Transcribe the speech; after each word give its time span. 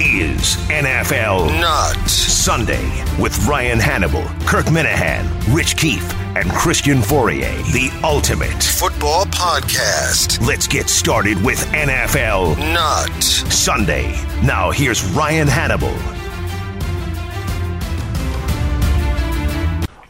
is 0.00 0.56
NFL 0.68 1.48
Not. 1.60 2.08
Sunday 2.08 2.84
with 3.20 3.36
Ryan 3.46 3.78
Hannable, 3.78 4.24
Kirk 4.46 4.66
Minihane, 4.66 5.28
Rich 5.54 5.76
Keefe, 5.76 6.12
and 6.36 6.50
Christian 6.50 6.98
Fauria. 6.98 7.50
The 7.72 7.90
ultimate. 8.06 8.62
Football 8.62 9.24
Podcast. 9.26 10.46
Let's 10.46 10.66
get 10.66 10.88
started 10.88 11.42
with 11.44 11.58
NFL 11.72 12.56
Not. 12.72 13.22
Sunday. 13.22 14.12
Now 14.42 14.70
here's 14.70 15.04
Ryan 15.12 15.48
Hannable. 15.48 16.17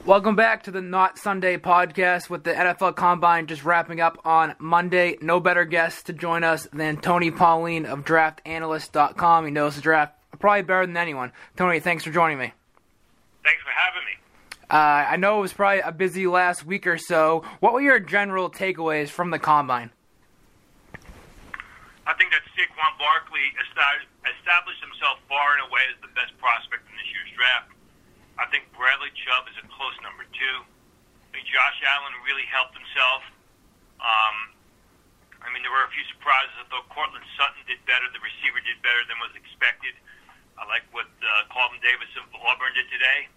Welcome 0.08 0.36
back 0.36 0.62
to 0.62 0.70
the 0.70 0.80
Not 0.80 1.18
Sunday 1.18 1.58
podcast 1.58 2.30
with 2.30 2.42
the 2.42 2.54
NFL 2.54 2.96
Combine 2.96 3.46
just 3.46 3.62
wrapping 3.62 4.00
up 4.00 4.18
on 4.24 4.54
Monday. 4.58 5.18
No 5.20 5.38
better 5.38 5.66
guest 5.66 6.06
to 6.06 6.14
join 6.14 6.44
us 6.44 6.66
than 6.72 6.96
Tony 6.96 7.30
Pauline 7.30 7.84
of 7.84 8.06
DraftAnalyst.com. 8.06 9.44
He 9.44 9.50
knows 9.50 9.76
the 9.76 9.82
draft 9.82 10.14
probably 10.38 10.62
better 10.62 10.86
than 10.86 10.96
anyone. 10.96 11.30
Tony, 11.58 11.78
thanks 11.78 12.04
for 12.04 12.10
joining 12.10 12.38
me. 12.38 12.54
Thanks 13.44 13.60
for 13.60 13.68
having 13.68 14.00
me. 14.08 14.16
Uh, 14.70 15.12
I 15.12 15.16
know 15.18 15.40
it 15.40 15.42
was 15.42 15.52
probably 15.52 15.80
a 15.80 15.92
busy 15.92 16.26
last 16.26 16.64
week 16.64 16.86
or 16.86 16.96
so. 16.96 17.44
What 17.60 17.74
were 17.74 17.82
your 17.82 18.00
general 18.00 18.50
takeaways 18.50 19.10
from 19.10 19.30
the 19.30 19.38
Combine? 19.38 19.90
I 22.06 22.14
think 22.14 22.30
that 22.32 22.40
Saquon 22.56 22.96
Barkley 22.96 23.44
established 23.60 24.80
himself 24.80 25.18
far 25.28 25.52
and 25.52 25.68
away 25.68 25.82
as 25.92 26.00
the 26.00 26.08
best 26.16 26.32
prospect 26.40 26.88
in 26.88 26.96
this 26.96 27.12
year's 27.12 27.36
draft. 27.36 27.77
I 28.38 28.46
think 28.54 28.70
Bradley 28.72 29.10
Chubb 29.26 29.50
is 29.50 29.58
a 29.58 29.66
close 29.66 29.98
number 30.00 30.22
two. 30.30 30.56
I 30.62 31.26
think 31.34 31.44
Josh 31.50 31.78
Allen 31.82 32.14
really 32.22 32.46
helped 32.46 32.72
himself. 32.78 33.26
Um, 33.98 34.36
I 35.42 35.50
mean, 35.50 35.66
there 35.66 35.74
were 35.74 35.86
a 35.86 35.92
few 35.92 36.06
surprises. 36.14 36.54
I 36.58 36.66
thought 36.70 36.86
Courtland 36.94 37.26
Sutton 37.34 37.62
did 37.66 37.82
better. 37.86 38.06
The 38.14 38.22
receiver 38.22 38.62
did 38.62 38.78
better 38.82 39.02
than 39.10 39.18
was 39.18 39.34
expected. 39.34 39.98
I 40.58 40.66
like 40.66 40.86
what 40.90 41.06
uh, 41.22 41.46
Carlton 41.50 41.78
Davis 41.82 42.10
of 42.18 42.26
Auburn 42.34 42.74
did 42.74 42.86
today. 42.90 43.30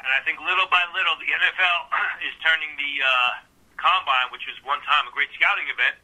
And 0.00 0.08
I 0.12 0.20
think 0.24 0.40
little 0.40 0.68
by 0.68 0.84
little, 0.92 1.16
the 1.16 1.28
NFL 1.28 1.78
is 2.28 2.34
turning 2.44 2.72
the 2.76 2.92
uh, 3.00 3.32
combine, 3.80 4.28
which 4.32 4.44
was 4.44 4.56
one 4.64 4.80
time 4.84 5.08
a 5.08 5.12
great 5.12 5.32
scouting 5.36 5.68
event, 5.72 5.96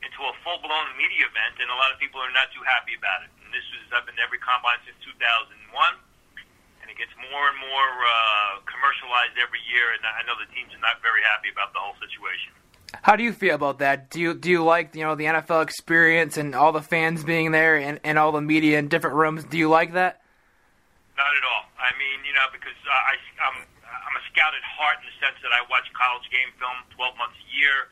into 0.00 0.20
a 0.26 0.32
full-blown 0.42 0.88
media 0.98 1.28
event, 1.28 1.60
and 1.62 1.70
a 1.70 1.78
lot 1.78 1.94
of 1.94 1.96
people 2.02 2.18
are 2.18 2.32
not 2.34 2.50
too 2.50 2.64
happy 2.66 2.98
about 2.98 3.22
it. 3.22 3.30
And 3.44 3.54
this 3.54 3.62
is 3.78 3.86
I've 3.94 4.04
been 4.04 4.18
every 4.18 4.40
combine 4.42 4.80
since 4.82 4.98
2001, 5.04 5.52
and 5.54 6.11
it 6.92 7.00
gets 7.00 7.16
more 7.32 7.48
and 7.48 7.56
more 7.56 7.90
uh, 8.04 8.60
commercialized 8.68 9.40
every 9.40 9.64
year. 9.72 9.96
And 9.96 10.04
I 10.04 10.20
know 10.28 10.36
the 10.36 10.48
teams 10.52 10.76
are 10.76 10.84
not 10.84 11.00
very 11.00 11.24
happy 11.24 11.48
about 11.48 11.72
the 11.72 11.80
whole 11.80 11.96
situation. 11.96 12.52
How 13.00 13.16
do 13.16 13.24
you 13.24 13.32
feel 13.32 13.56
about 13.56 13.80
that? 13.80 14.12
Do 14.12 14.20
you 14.20 14.36
do 14.36 14.52
you 14.52 14.60
like 14.60 14.92
you 14.92 15.00
know 15.00 15.16
the 15.16 15.24
NFL 15.24 15.64
experience 15.64 16.36
and 16.36 16.52
all 16.52 16.76
the 16.76 16.84
fans 16.84 17.24
being 17.24 17.50
there 17.50 17.80
and, 17.80 17.96
and 18.04 18.20
all 18.20 18.36
the 18.36 18.44
media 18.44 18.76
in 18.76 18.92
different 18.92 19.16
rooms? 19.16 19.48
Do 19.48 19.56
you 19.56 19.72
like 19.72 19.96
that? 19.96 20.20
Not 21.16 21.32
at 21.32 21.44
all. 21.48 21.64
I 21.80 21.96
mean, 21.96 22.20
you 22.28 22.36
know, 22.36 22.44
because 22.52 22.76
I, 22.84 23.16
I'm 23.40 23.64
I'm 23.88 24.14
a 24.20 24.24
scout 24.28 24.52
at 24.52 24.60
heart 24.60 25.00
in 25.00 25.08
the 25.08 25.16
sense 25.24 25.40
that 25.40 25.56
I 25.56 25.64
watch 25.72 25.88
college 25.96 26.28
game 26.28 26.52
film 26.60 26.84
12 26.92 27.16
months 27.16 27.40
a 27.40 27.48
year, 27.48 27.88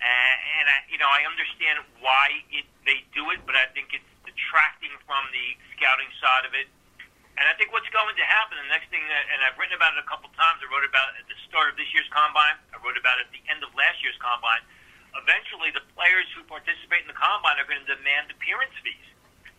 and, 0.00 0.36
and 0.56 0.66
I, 0.72 0.78
you 0.88 0.96
know, 0.96 1.08
I 1.12 1.28
understand 1.28 1.84
why 2.00 2.40
it, 2.48 2.64
they 2.88 3.04
do 3.12 3.28
it, 3.36 3.44
but 3.44 3.60
I 3.60 3.68
think 3.76 3.92
it's 3.92 4.08
detracting 4.24 4.96
from 5.04 5.28
the 5.36 5.46
scouting 5.76 6.08
side 6.16 6.48
of 6.48 6.56
it. 6.56 6.72
And 7.40 7.48
I 7.48 7.56
think 7.56 7.72
what's 7.72 7.88
going 7.88 8.12
to 8.20 8.26
happen, 8.28 8.60
the 8.60 8.68
next 8.68 8.92
thing, 8.92 9.00
that, 9.08 9.24
and 9.32 9.40
I've 9.40 9.56
written 9.56 9.72
about 9.72 9.96
it 9.96 10.04
a 10.04 10.08
couple 10.08 10.28
times. 10.36 10.60
I 10.60 10.68
wrote 10.68 10.84
about 10.84 11.16
it 11.16 11.24
at 11.24 11.28
the 11.32 11.38
start 11.48 11.72
of 11.72 11.80
this 11.80 11.88
year's 11.96 12.08
combine. 12.12 12.60
I 12.70 12.76
wrote 12.84 13.00
about 13.00 13.16
it 13.16 13.32
at 13.32 13.32
the 13.32 13.40
end 13.48 13.64
of 13.64 13.72
last 13.72 13.96
year's 14.04 14.20
combine. 14.20 14.60
Eventually, 15.16 15.72
the 15.72 15.82
players 15.96 16.28
who 16.36 16.44
participate 16.44 17.00
in 17.02 17.08
the 17.08 17.16
combine 17.16 17.56
are 17.56 17.64
going 17.64 17.80
to 17.80 17.88
demand 17.88 18.28
appearance 18.28 18.76
fees 18.84 19.08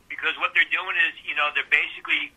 because 0.05 0.37
what 0.37 0.53
they're 0.53 0.69
doing 0.69 0.93
is, 1.09 1.17
you 1.25 1.33
know, 1.33 1.49
they're 1.57 1.67
basically 1.73 2.29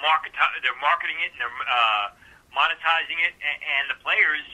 market 0.00 0.30
they're 0.62 0.78
marketing 0.80 1.18
it 1.26 1.34
and 1.36 1.40
they're 1.42 1.60
uh, 1.68 2.06
monetizing 2.54 3.18
it, 3.28 3.34
and, 3.42 3.58
and 3.60 3.84
the 3.92 3.98
players, 4.00 4.46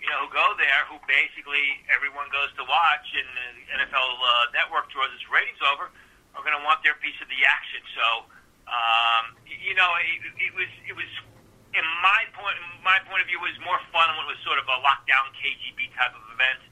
you 0.00 0.08
know, 0.08 0.24
who 0.24 0.30
go 0.32 0.54
there, 0.56 0.86
who 0.88 0.96
basically 1.04 1.82
everyone 1.92 2.30
goes 2.32 2.48
to 2.56 2.64
watch, 2.64 3.06
and 3.12 3.28
the 3.60 3.82
NFL 3.84 4.08
uh, 4.16 4.54
Network 4.56 4.88
draws 4.94 5.10
its 5.12 5.26
ratings 5.28 5.60
over, 5.60 5.92
are 6.32 6.42
going 6.42 6.56
to 6.56 6.64
want 6.64 6.80
their 6.80 6.96
piece 7.02 7.18
of 7.20 7.28
the 7.28 7.42
action. 7.44 7.82
So, 7.92 8.06
um, 8.68 9.36
you 9.46 9.74
know, 9.74 9.90
it, 9.98 10.20
it 10.38 10.52
was 10.54 10.70
it 10.88 10.94
was 10.94 11.08
in 11.72 11.86
my 12.04 12.20
point 12.36 12.56
my 12.84 12.98
point 13.08 13.22
of 13.22 13.28
view 13.28 13.40
was 13.40 13.54
more 13.62 13.80
fun 13.94 14.08
when 14.18 14.26
it 14.28 14.30
was 14.36 14.42
sort 14.44 14.58
of 14.58 14.66
a 14.68 14.78
lockdown 14.82 15.30
KGB 15.38 15.92
type 15.96 16.12
of 16.12 16.24
event. 16.34 16.62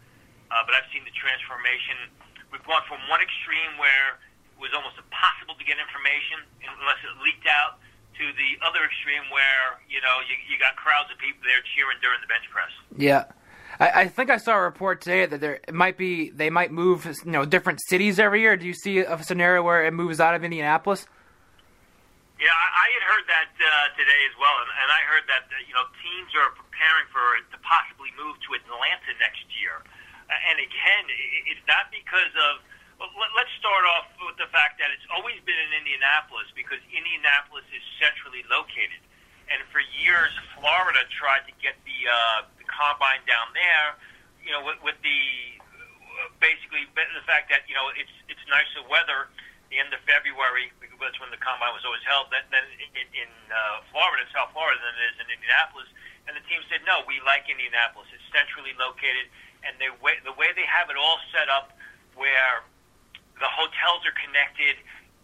Uh, 0.51 0.67
but 0.67 0.75
I've 0.75 0.89
seen 0.91 1.07
the 1.07 1.15
transformation. 1.15 2.11
We've 2.51 2.65
gone 2.67 2.83
from 2.91 2.99
one 3.07 3.23
extreme 3.23 3.79
where 3.79 4.19
it 4.19 4.59
was 4.59 4.75
almost 4.75 4.99
impossible 4.99 5.55
to 5.55 5.65
get 5.65 5.79
information 5.79 6.43
unless 6.67 6.99
it 7.07 7.15
leaked 7.23 7.47
out 7.47 7.79
to 8.19 8.25
the 8.35 8.59
other 8.67 8.83
extreme 8.85 9.31
where 9.31 9.79
you 9.87 10.03
know 10.03 10.21
you, 10.27 10.35
you 10.51 10.59
got 10.59 10.75
crowds 10.77 11.09
of 11.09 11.17
people 11.23 11.41
there 11.47 11.63
cheering 11.75 11.99
during 12.03 12.21
the 12.21 12.31
bench 12.31 12.45
press. 12.51 12.75
Yeah. 12.99 13.31
I, 13.79 14.03
I 14.03 14.09
think 14.09 14.29
I 14.31 14.37
saw 14.37 14.59
a 14.59 14.63
report 14.63 15.01
today 15.01 15.25
that 15.27 15.41
there 15.41 15.61
might 15.73 15.97
be 15.97 16.31
they 16.31 16.51
might 16.51 16.73
move 16.73 17.07
you 17.07 17.31
know 17.31 17.45
different 17.47 17.81
cities 17.87 18.19
every 18.19 18.43
year. 18.43 18.57
Do 18.57 18.67
you 18.67 18.75
see 18.75 18.99
a 18.99 19.23
scenario 19.23 19.63
where 19.63 19.87
it 19.87 19.95
moves 19.95 20.21
out 20.21 20.35
of 20.35 20.45
Indianapolis? 20.45 21.07
Yeah, 22.41 22.57
I, 22.57 22.89
had 22.97 23.05
heard 23.05 23.27
that 23.29 23.53
uh, 23.53 23.93
today 24.01 24.25
as 24.25 24.33
well, 24.41 24.57
and, 24.65 24.73
and 24.73 24.89
I 24.89 25.05
heard 25.13 25.29
that 25.29 25.45
uh, 25.53 25.61
you 25.69 25.77
know 25.77 25.85
teams 26.01 26.33
are 26.41 26.49
preparing 26.57 27.05
for 27.13 27.21
to 27.37 27.59
possibly 27.61 28.09
move 28.17 28.41
to 28.49 28.57
Atlanta 28.57 29.13
next 29.21 29.45
year. 29.61 29.85
Uh, 29.85 30.49
and 30.49 30.57
again, 30.57 31.05
it, 31.13 31.53
it's 31.53 31.65
not 31.69 31.93
because 31.93 32.33
of. 32.49 32.65
Well, 32.97 33.13
let, 33.21 33.29
let's 33.37 33.53
start 33.61 33.85
off 33.93 34.09
with 34.25 34.41
the 34.41 34.49
fact 34.49 34.81
that 34.81 34.89
it's 34.89 35.05
always 35.13 35.37
been 35.45 35.61
in 35.69 35.85
Indianapolis 35.85 36.49
because 36.57 36.81
Indianapolis 36.89 37.69
is 37.77 37.85
centrally 38.01 38.41
located, 38.49 39.05
and 39.53 39.61
for 39.69 39.85
years 40.01 40.33
Florida 40.57 41.05
tried 41.13 41.45
to 41.45 41.53
get 41.61 41.77
the 41.85 41.99
uh, 42.09 42.49
the 42.57 42.65
combine 42.65 43.21
down 43.29 43.53
there. 43.53 44.01
You 44.41 44.57
know, 44.57 44.65
with, 44.65 44.81
with 44.81 44.97
the 45.05 45.21
basically 46.41 46.89
the 46.89 47.25
fact 47.29 47.53
that 47.53 47.69
you 47.69 47.77
know 47.77 47.93
it's 48.01 48.17
it's 48.33 48.41
nicer 48.49 48.81
weather 48.89 49.29
the 49.71 49.79
end 49.79 49.95
of 49.95 50.03
February, 50.03 50.75
that's 50.99 51.19
when 51.23 51.31
the 51.31 51.39
combine 51.39 51.71
was 51.73 51.87
always 51.87 52.03
held, 52.03 52.29
then, 52.35 52.43
then 52.51 52.67
in, 52.77 53.07
in 53.15 53.31
uh, 53.49 53.87
Florida, 53.95 54.27
South 54.35 54.51
Florida, 54.51 54.77
than 54.83 54.95
it 54.99 55.15
is 55.15 55.17
in 55.23 55.27
Indianapolis. 55.31 55.89
And 56.27 56.35
the 56.35 56.45
team 56.51 56.59
said, 56.67 56.83
no, 56.85 57.07
we 57.07 57.23
like 57.23 57.47
Indianapolis. 57.47 58.11
It's 58.11 58.27
centrally 58.35 58.75
located, 58.77 59.31
and 59.63 59.79
they, 59.79 59.89
the 60.27 60.35
way 60.35 60.51
they 60.59 60.67
have 60.67 60.91
it 60.91 60.99
all 60.99 61.23
set 61.31 61.47
up, 61.47 61.73
where 62.19 62.67
the 63.39 63.49
hotels 63.49 64.03
are 64.05 64.17
connected 64.19 64.77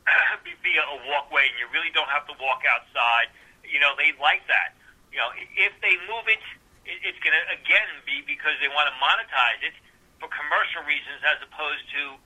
via 0.62 0.82
a 0.94 0.96
walkway, 1.10 1.50
and 1.50 1.58
you 1.58 1.66
really 1.74 1.90
don't 1.90 2.08
have 2.08 2.24
to 2.30 2.34
walk 2.38 2.62
outside. 2.64 3.28
You 3.66 3.82
know, 3.82 3.98
they 3.98 4.14
like 4.22 4.46
that. 4.46 4.78
You 5.10 5.18
know, 5.20 5.30
if 5.58 5.74
they 5.82 5.98
move 6.06 6.30
it, 6.30 6.40
it 6.86 7.02
it's 7.02 7.18
going 7.20 7.34
to 7.34 7.44
again 7.50 7.90
be 8.06 8.22
because 8.22 8.54
they 8.62 8.70
want 8.70 8.86
to 8.86 8.96
monetize 9.02 9.60
it 9.66 9.74
for 10.22 10.30
commercial 10.30 10.86
reasons 10.86 11.20
as 11.26 11.42
opposed 11.42 11.82
to 11.98 12.16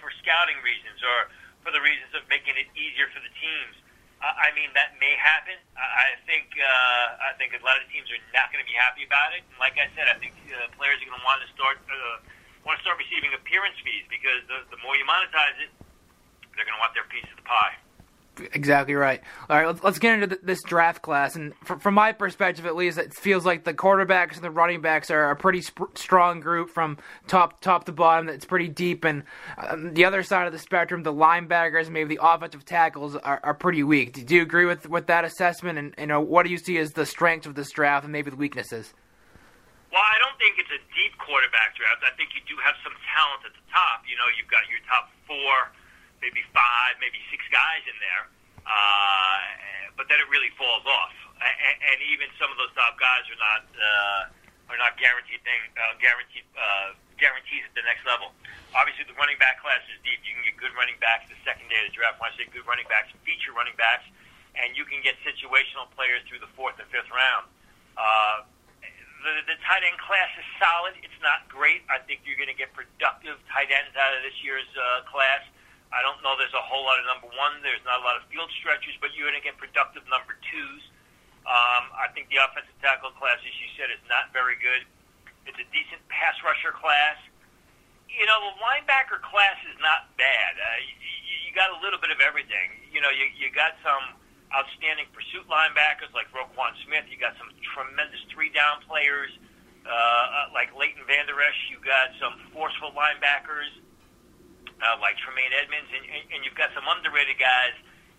for 0.00 0.08
scouting 0.16 0.56
reasons 0.64 0.96
or 1.04 1.28
for 1.64 1.72
the 1.72 1.80
reasons 1.80 2.12
of 2.12 2.28
making 2.28 2.54
it 2.60 2.68
easier 2.76 3.08
for 3.10 3.24
the 3.24 3.32
teams. 3.40 3.74
Uh, 4.20 4.30
I 4.36 4.52
mean, 4.54 4.70
that 4.76 4.94
may 5.00 5.16
happen. 5.18 5.56
I, 5.74 6.16
I 6.16 6.20
think 6.28 6.52
uh, 6.56 7.28
I 7.28 7.32
think 7.40 7.56
a 7.56 7.60
lot 7.64 7.80
of 7.80 7.84
teams 7.90 8.06
are 8.12 8.20
not 8.36 8.52
going 8.52 8.62
to 8.62 8.68
be 8.68 8.76
happy 8.76 9.02
about 9.04 9.32
it. 9.34 9.42
And 9.48 9.56
like 9.58 9.74
I 9.80 9.88
said, 9.96 10.06
I 10.06 10.16
think 10.20 10.36
uh, 10.48 10.70
players 10.76 11.00
are 11.02 11.08
going 11.08 11.18
to 11.18 11.26
want 11.26 11.40
to 11.44 11.48
start 11.52 11.80
uh, 11.88 12.16
want 12.64 12.78
to 12.78 12.82
start 12.84 12.96
receiving 13.00 13.36
appearance 13.36 13.76
fees 13.84 14.04
because 14.08 14.44
the, 14.48 14.64
the 14.72 14.80
more 14.80 14.96
you 14.96 15.04
monetize 15.04 15.56
it, 15.60 15.72
they're 16.54 16.64
going 16.64 16.76
to 16.76 16.82
want 16.84 16.96
their 16.96 17.08
piece 17.12 17.26
of 17.32 17.36
the 17.36 17.48
pie. 17.48 17.76
Exactly 18.52 18.94
right. 18.94 19.20
All 19.48 19.56
right, 19.56 19.66
let's, 19.66 19.82
let's 19.82 19.98
get 19.98 20.20
into 20.20 20.38
this 20.42 20.62
draft 20.62 21.02
class. 21.02 21.36
And 21.36 21.54
from, 21.64 21.94
my 21.94 22.12
perspective, 22.12 22.66
at 22.66 22.74
least, 22.74 22.98
it 22.98 23.14
feels 23.14 23.46
like 23.46 23.64
the 23.64 23.74
quarterbacks 23.74 24.34
and 24.34 24.42
the 24.42 24.50
running 24.50 24.80
backs 24.80 25.10
are 25.10 25.30
a 25.30 25.36
pretty 25.36 25.62
sp- 25.62 25.94
strong 25.94 26.40
group 26.40 26.70
from 26.70 26.98
top 27.28 27.60
top 27.60 27.84
to 27.84 27.92
bottom. 27.92 28.26
That's 28.26 28.44
pretty 28.44 28.68
deep. 28.68 29.04
And 29.04 29.22
um, 29.56 29.94
the 29.94 30.04
other 30.04 30.22
side 30.22 30.46
of 30.46 30.52
the 30.52 30.58
spectrum, 30.58 31.02
the 31.02 31.12
linebackers, 31.12 31.90
maybe 31.90 32.16
the 32.16 32.26
offensive 32.26 32.64
tackles, 32.64 33.14
are, 33.14 33.40
are 33.42 33.54
pretty 33.54 33.82
weak. 33.82 34.26
Do 34.26 34.34
you 34.34 34.42
agree 34.42 34.66
with, 34.66 34.88
with 34.88 35.06
that 35.06 35.24
assessment? 35.24 35.78
And 35.78 35.94
you 35.98 36.06
know, 36.06 36.20
what 36.20 36.44
do 36.44 36.50
you 36.50 36.58
see 36.58 36.78
as 36.78 36.92
the 36.92 37.06
strengths 37.06 37.46
of 37.46 37.54
this 37.54 37.70
draft 37.70 38.04
and 38.04 38.12
maybe 38.12 38.30
the 38.30 38.36
weaknesses? 38.36 38.92
Well, 39.92 40.02
I 40.02 40.18
don't 40.18 40.34
think 40.42 40.58
it's 40.58 40.74
a 40.74 40.82
deep 40.90 41.14
quarterback 41.22 41.78
draft. 41.78 42.02
I 42.02 42.10
think 42.18 42.34
you 42.34 42.42
do 42.50 42.58
have 42.66 42.74
some 42.82 42.98
talent 43.14 43.46
at 43.46 43.54
the 43.54 43.62
top. 43.70 44.02
You 44.10 44.18
know, 44.18 44.26
you've 44.34 44.50
got 44.50 44.66
your 44.66 44.82
top 44.90 45.06
four 45.22 45.70
five, 46.64 46.96
maybe 46.96 47.20
six 47.28 47.44
guys 47.52 47.84
in 47.84 47.96
there. 48.00 48.24
Uh, 48.64 49.92
but 50.00 50.08
then 50.08 50.16
it 50.16 50.28
really 50.32 50.48
falls 50.56 50.82
off, 50.88 51.12
and, 51.36 51.76
and 51.92 51.98
even 52.08 52.32
some 52.40 52.48
of 52.48 52.56
those 52.56 52.72
top 52.72 52.96
guys 52.96 53.28
are 53.28 53.36
not 53.36 53.62
uh, 53.76 54.72
are 54.72 54.80
not 54.80 54.96
guaranteed 54.96 55.44
thing 55.44 55.60
uh, 55.76 55.92
guaranteed 56.00 56.48
uh, 56.56 56.96
guarantees 57.20 57.62
at 57.68 57.74
the 57.76 57.84
next 57.84 58.08
level. 58.08 58.32
Obviously, 58.72 59.04
the 59.04 59.14
running 59.20 59.36
back 59.36 59.60
class 59.60 59.84
is 59.92 60.00
deep. 60.00 60.18
You 60.24 60.32
can 60.34 60.48
get 60.48 60.56
good 60.56 60.74
running 60.74 60.96
backs 60.98 61.28
the 61.28 61.38
second 61.44 61.68
day 61.68 61.78
of 61.84 61.92
the 61.92 61.94
draft. 61.94 62.18
When 62.18 62.32
I 62.32 62.34
say 62.40 62.48
good 62.50 62.64
running 62.64 62.88
backs, 62.88 63.12
feature 63.22 63.52
running 63.52 63.76
backs, 63.76 64.08
and 64.56 64.72
you 64.72 64.88
can 64.88 65.04
get 65.04 65.20
situational 65.22 65.86
players 65.92 66.24
through 66.24 66.40
the 66.40 66.50
fourth 66.56 66.80
and 66.80 66.88
fifth 66.88 67.12
round. 67.12 67.46
Uh, 68.00 68.48
the, 69.24 69.32
the 69.48 69.56
tight 69.64 69.84
end 69.84 70.00
class 70.00 70.32
is 70.40 70.48
solid. 70.56 70.96
It's 71.00 71.20
not 71.20 71.48
great. 71.52 71.84
I 71.88 72.00
think 72.02 72.24
you're 72.28 72.40
going 72.40 72.52
to 72.52 72.56
get 72.56 72.72
productive 72.76 73.40
tight 73.52 73.72
ends 73.72 73.92
out 73.96 74.16
of 74.16 74.24
this 74.24 74.36
year's 74.44 74.68
uh, 74.76 75.06
class. 75.08 75.44
I 75.94 76.02
don't 76.02 76.18
know 76.26 76.34
there's 76.34 76.54
a 76.58 76.66
whole 76.66 76.82
lot 76.82 76.98
of 76.98 77.06
number 77.06 77.30
one. 77.38 77.62
There's 77.62 77.82
not 77.86 78.02
a 78.02 78.04
lot 78.04 78.18
of 78.18 78.26
field 78.26 78.50
stretchers, 78.58 78.98
but 78.98 79.14
you're 79.14 79.30
going 79.30 79.38
to 79.38 79.46
get 79.46 79.54
productive 79.54 80.02
number 80.10 80.34
twos. 80.50 80.82
Um, 81.46 81.94
I 81.94 82.10
think 82.10 82.26
the 82.34 82.42
offensive 82.42 82.74
tackle 82.82 83.14
class, 83.14 83.38
as 83.46 83.54
you 83.62 83.68
said, 83.78 83.94
is 83.94 84.02
not 84.10 84.34
very 84.34 84.58
good. 84.58 84.82
It's 85.46 85.60
a 85.60 85.68
decent 85.70 86.02
pass 86.10 86.34
rusher 86.42 86.74
class. 86.74 87.20
You 88.10 88.26
know, 88.26 88.38
the 88.50 88.54
linebacker 88.58 89.22
class 89.22 89.60
is 89.70 89.76
not 89.78 90.10
bad. 90.18 90.52
Uh, 90.58 90.82
you, 90.82 91.46
you 91.46 91.50
got 91.54 91.70
a 91.70 91.78
little 91.84 92.00
bit 92.00 92.10
of 92.10 92.18
everything. 92.18 92.74
You 92.90 93.04
know, 93.04 93.12
you, 93.12 93.28
you 93.36 93.52
got 93.52 93.76
some 93.84 94.18
outstanding 94.50 95.06
pursuit 95.12 95.44
linebackers 95.46 96.10
like 96.16 96.26
Roquan 96.32 96.74
Smith. 96.88 97.06
You 97.12 97.20
got 97.20 97.36
some 97.36 97.52
tremendous 97.76 98.22
three 98.32 98.50
down 98.50 98.82
players 98.88 99.30
uh, 99.84 99.92
uh 99.92 100.56
like 100.56 100.72
Leighton 100.72 101.04
Vander 101.04 101.36
Esch. 101.44 101.60
You 101.68 101.76
got 101.84 102.16
some 102.16 102.40
forceful 102.56 102.96
linebackers 102.96 103.83
uh, 104.84 105.00
like 105.00 105.16
Tremaine 105.16 105.50
Edmunds, 105.56 105.88
and, 105.90 106.04
and, 106.04 106.22
and 106.28 106.38
you've 106.44 106.56
got 106.56 106.70
some 106.76 106.84
underrated 106.84 107.40
guys 107.40 107.72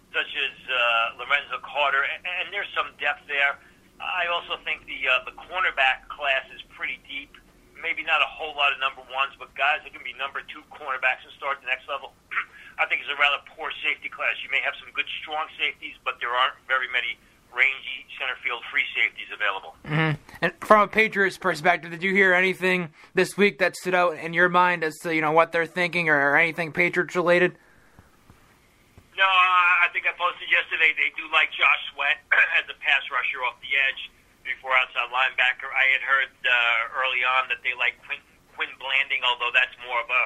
such 0.09 0.31
as 0.33 0.55
uh, 0.65 1.21
Lorenzo 1.21 1.61
Carter, 1.61 2.01
and, 2.01 2.23
and 2.25 2.45
there's 2.49 2.69
some 2.73 2.89
depth 2.97 3.27
there. 3.29 3.59
I 4.01 4.27
also 4.27 4.59
think 4.67 4.83
the 4.89 4.99
uh, 5.07 5.23
the 5.23 5.35
cornerback 5.37 6.07
class 6.11 6.43
is 6.51 6.59
pretty 6.75 6.99
deep. 7.07 7.31
Maybe 7.79 8.03
not 8.03 8.19
a 8.19 8.27
whole 8.27 8.55
lot 8.57 8.73
of 8.73 8.79
number 8.81 9.03
ones, 9.13 9.35
but 9.37 9.53
guys 9.55 9.83
that 9.85 9.91
can 9.93 10.03
be 10.03 10.15
number 10.17 10.41
two 10.47 10.63
cornerbacks 10.73 11.23
and 11.23 11.31
start 11.37 11.61
the 11.61 11.69
next 11.69 11.87
level. 11.87 12.11
I 12.81 12.87
think 12.91 13.03
it's 13.03 13.11
a 13.11 13.19
rather 13.19 13.39
poor 13.55 13.71
safety 13.83 14.11
class. 14.11 14.35
You 14.43 14.51
may 14.51 14.59
have 14.63 14.75
some 14.79 14.91
good 14.91 15.07
strong 15.23 15.47
safeties, 15.55 15.95
but 16.03 16.19
there 16.19 16.33
aren't 16.33 16.59
very 16.67 16.91
many 16.91 17.15
rangy 17.55 18.05
center 18.19 18.35
field 18.43 18.61
free 18.71 18.85
safeties 18.95 19.31
available. 19.31 19.75
Mm-hmm. 19.87 20.19
And 20.43 20.51
from 20.59 20.81
a 20.83 20.87
Patriots 20.87 21.37
perspective, 21.37 21.91
did 21.91 22.03
you 22.03 22.13
hear 22.13 22.33
anything 22.33 22.91
this 23.13 23.35
week 23.35 23.59
that 23.59 23.75
stood 23.75 23.95
out 23.95 24.17
in 24.19 24.33
your 24.33 24.49
mind 24.49 24.83
as 24.83 24.95
to 25.03 25.15
you 25.15 25.21
know 25.21 25.31
what 25.31 25.51
they're 25.51 25.65
thinking 25.65 26.09
or 26.09 26.35
anything 26.35 26.71
Patriots 26.71 27.15
related? 27.15 27.57
No, 29.15 29.23
I 29.23 29.87
think 29.95 30.03
I 30.03 30.11
posted 30.19 30.51
yesterday. 30.51 30.91
They 30.91 31.07
do 31.15 31.23
like 31.31 31.47
Josh 31.55 31.83
Sweat 31.95 32.19
as 32.59 32.67
a 32.67 32.75
pass 32.83 32.99
rusher 33.07 33.39
off 33.47 33.55
the 33.63 33.71
edge 33.71 34.11
before 34.43 34.75
outside 34.75 35.07
linebacker. 35.07 35.71
I 35.71 35.85
had 35.95 36.03
heard 36.03 36.31
uh, 36.43 36.99
early 36.99 37.23
on 37.23 37.47
that 37.47 37.63
they 37.63 37.71
like 37.79 37.95
Quinn, 38.03 38.19
Quinn 38.59 38.71
Blanding, 38.75 39.23
although 39.23 39.55
that's 39.55 39.71
more 39.87 40.03
of 40.03 40.09
a, 40.11 40.23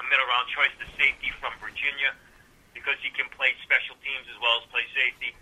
a 0.00 0.04
middle 0.08 0.24
round 0.32 0.48
choice, 0.48 0.72
the 0.80 0.88
safety 0.96 1.28
from 1.44 1.52
Virginia, 1.60 2.16
because 2.72 2.96
he 3.04 3.12
can 3.12 3.28
play 3.36 3.52
special 3.60 4.00
teams 4.00 4.24
as 4.32 4.38
well 4.40 4.64
as 4.64 4.66
play 4.72 4.88
safety. 4.96 5.36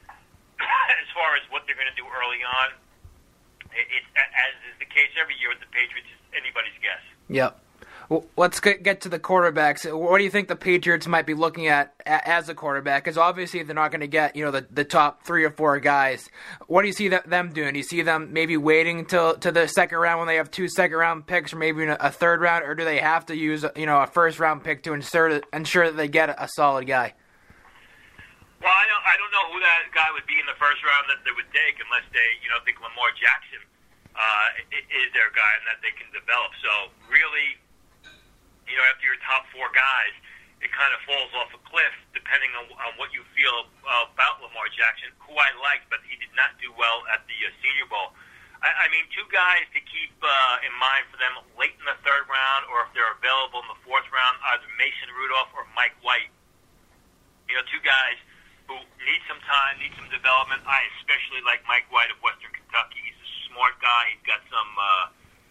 as 1.02 1.08
far 1.14 1.36
as 1.36 1.44
what 1.50 1.64
they're 1.66 1.78
going 1.78 1.90
to 1.90 1.98
do 1.98 2.06
early 2.06 2.42
on, 2.42 2.68
it, 3.72 3.86
it, 3.88 4.04
as 4.16 4.54
is 4.70 4.76
the 4.78 4.88
case 4.88 5.12
every 5.20 5.36
year 5.38 5.50
with 5.50 5.60
the 5.60 5.70
Patriots, 5.70 6.08
anybody's 6.34 6.76
guess. 6.80 7.02
Yep. 7.28 7.60
Well, 8.08 8.24
let's 8.38 8.58
get 8.60 9.02
to 9.02 9.10
the 9.10 9.18
quarterbacks. 9.18 9.84
What 9.94 10.16
do 10.16 10.24
you 10.24 10.30
think 10.30 10.48
the 10.48 10.56
Patriots 10.56 11.06
might 11.06 11.26
be 11.26 11.34
looking 11.34 11.66
at 11.66 11.94
as 12.06 12.48
a 12.48 12.54
quarterback? 12.54 13.04
Because 13.04 13.18
obviously 13.18 13.62
they're 13.62 13.74
not 13.74 13.90
going 13.90 14.00
to 14.00 14.06
get 14.06 14.34
you 14.34 14.46
know 14.46 14.50
the, 14.50 14.66
the 14.70 14.84
top 14.84 15.24
three 15.26 15.44
or 15.44 15.50
four 15.50 15.78
guys. 15.78 16.26
What 16.68 16.82
do 16.82 16.86
you 16.86 16.94
see 16.94 17.08
them 17.08 17.52
doing? 17.52 17.74
Do 17.74 17.78
you 17.78 17.84
see 17.84 18.00
them 18.00 18.32
maybe 18.32 18.56
waiting 18.56 19.04
till 19.04 19.34
to 19.36 19.52
the 19.52 19.66
second 19.68 19.98
round 19.98 20.20
when 20.20 20.26
they 20.26 20.36
have 20.36 20.50
two 20.50 20.68
second 20.68 20.96
round 20.96 21.26
picks, 21.26 21.52
or 21.52 21.56
maybe 21.56 21.84
a 21.84 22.10
third 22.10 22.40
round, 22.40 22.64
or 22.64 22.74
do 22.74 22.82
they 22.82 22.98
have 22.98 23.26
to 23.26 23.36
use 23.36 23.62
you 23.76 23.84
know 23.84 24.00
a 24.00 24.06
first 24.06 24.38
round 24.38 24.64
pick 24.64 24.84
to 24.84 24.94
ensure 24.94 25.42
ensure 25.52 25.90
that 25.90 25.96
they 25.98 26.08
get 26.08 26.30
a 26.30 26.48
solid 26.48 26.86
guy? 26.86 27.12
Well, 28.58 28.74
I 28.74 28.84
don't, 28.90 29.04
I 29.06 29.14
don't 29.14 29.30
know 29.30 29.46
who 29.54 29.62
that 29.62 29.86
guy 29.94 30.10
would 30.10 30.26
be 30.26 30.34
in 30.42 30.46
the 30.50 30.58
first 30.58 30.82
round 30.82 31.06
that 31.06 31.22
they 31.22 31.30
would 31.30 31.46
take 31.54 31.78
unless 31.78 32.02
they, 32.10 32.28
you 32.42 32.50
know, 32.50 32.58
think 32.66 32.82
Lamar 32.82 33.14
Jackson 33.14 33.62
uh, 34.18 34.48
is 34.74 35.08
their 35.14 35.30
guy 35.30 35.52
and 35.62 35.66
that 35.70 35.78
they 35.78 35.94
can 35.94 36.10
develop. 36.10 36.50
So 36.58 36.90
really, 37.06 37.54
you 38.66 38.74
know, 38.74 38.84
after 38.90 39.06
your 39.06 39.18
top 39.22 39.46
four 39.54 39.70
guys, 39.70 40.10
it 40.58 40.74
kind 40.74 40.90
of 40.90 40.98
falls 41.06 41.30
off 41.38 41.54
a 41.54 41.62
cliff 41.70 41.94
depending 42.10 42.50
on, 42.58 42.66
on 42.82 42.98
what 42.98 43.14
you 43.14 43.22
feel 43.30 43.70
about 43.86 44.42
Lamar 44.42 44.66
Jackson, 44.74 45.14
who 45.22 45.38
I 45.38 45.54
liked, 45.62 45.86
but 45.86 46.02
he 46.02 46.18
did 46.18 46.34
not 46.34 46.58
do 46.58 46.74
well 46.74 47.06
at 47.14 47.22
the 47.30 47.38
uh, 47.46 47.54
Senior 47.62 47.86
Bowl. 47.86 48.10
I, 48.58 48.74
I 48.74 48.86
mean, 48.90 49.06
two 49.14 49.22
guys 49.30 49.70
to 49.70 49.78
keep 49.78 50.10
uh, 50.18 50.66
in 50.66 50.74
mind 50.82 51.06
for 51.14 51.18
them 51.22 51.30
late 51.54 51.78
in 51.78 51.86
the 51.86 51.94
third 52.02 52.26
round, 52.26 52.66
or 52.74 52.82
if 52.82 52.90
they're 52.90 53.14
available 53.22 53.62
in 53.62 53.70
the 53.70 53.78
fourth 53.86 54.10
round, 54.10 54.34
either 54.50 54.66
Mason 54.74 55.14
Rudolph 55.14 55.54
or 55.54 55.62
Mike 55.78 55.94
White. 56.02 56.34
You 57.46 57.54
know, 57.54 57.62
two 57.70 57.80
guys 57.86 58.18
who 58.68 58.76
need 59.00 59.22
some 59.24 59.40
time, 59.48 59.80
need 59.80 59.96
some 59.96 60.06
development. 60.12 60.60
I 60.68 60.84
especially 61.00 61.40
like 61.42 61.64
Mike 61.64 61.88
White 61.88 62.12
of 62.12 62.20
Western 62.20 62.52
Kentucky. 62.52 63.00
He's 63.00 63.16
a 63.16 63.30
smart 63.48 63.80
guy. 63.80 64.12
He's 64.12 64.24
got 64.28 64.44
some 64.52 64.70
uh, 64.76 65.08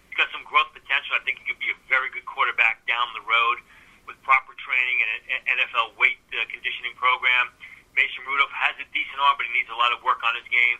he's 0.07 0.17
got 0.21 0.29
some 0.29 0.45
growth 0.45 0.69
potential. 0.71 1.17
I 1.17 1.25
think 1.25 1.41
he 1.41 1.49
could 1.49 1.59
be 1.59 1.73
a 1.73 1.77
very 1.89 2.13
good 2.13 2.29
quarterback 2.29 2.85
down 2.85 3.09
the 3.17 3.25
road 3.25 3.57
with 4.05 4.15
proper 4.23 4.53
training 4.61 4.97
and 5.03 5.09
an 5.33 5.41
NFL 5.59 5.97
weight 5.97 6.21
uh, 6.31 6.45
conditioning 6.47 6.93
program. 6.95 7.51
Mason 7.97 8.21
Rudolph 8.29 8.53
has 8.53 8.77
a 8.77 8.85
decent 8.93 9.17
arm, 9.17 9.35
but 9.41 9.49
he 9.49 9.53
needs 9.57 9.73
a 9.73 9.75
lot 9.75 9.89
of 9.89 9.99
work 10.05 10.21
on 10.21 10.37
his 10.37 10.45
game. 10.53 10.77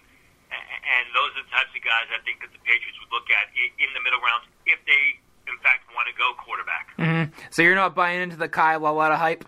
And 0.47 1.11
those 1.11 1.35
are 1.35 1.43
the 1.43 1.51
types 1.51 1.73
of 1.75 1.83
guys 1.83 2.07
I 2.07 2.23
think 2.23 2.39
that 2.39 2.53
the 2.55 2.61
Patriots 2.63 2.95
would 3.03 3.11
look 3.11 3.27
at 3.35 3.51
in 3.51 3.89
the 3.91 3.99
middle 3.99 4.23
rounds 4.23 4.47
if 4.63 4.79
they, 4.87 5.19
in 5.43 5.59
fact, 5.59 5.83
want 5.91 6.07
to 6.07 6.15
go 6.15 6.37
quarterback. 6.39 6.95
Mm-hmm. 6.95 7.35
So 7.51 7.67
you're 7.67 7.75
not 7.75 7.91
buying 7.99 8.23
into 8.23 8.39
the 8.39 8.47
Kyle 8.47 8.79
Lauletta 8.79 9.19
hype? 9.19 9.43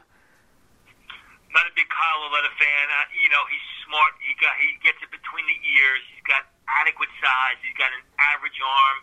not 1.53 1.65
a 1.65 1.73
big 1.73 1.89
Kyle 1.89 2.19
Lauletta 2.25 2.51
fan. 2.57 2.85
Uh, 2.93 3.05
you 3.17 3.29
know, 3.29 3.41
he's 3.49 3.65
smart. 3.85 4.13
He 4.21 4.33
got 4.37 4.53
he 4.61 4.77
gets 4.85 5.01
it 5.01 5.09
between 5.09 5.45
the 5.49 5.57
ears. 5.77 6.01
He's 6.13 6.25
got 6.25 6.45
adequate 6.69 7.08
size. 7.19 7.57
He's 7.61 7.75
got 7.75 7.91
an 7.93 8.03
average 8.19 8.57
arm. 8.59 8.97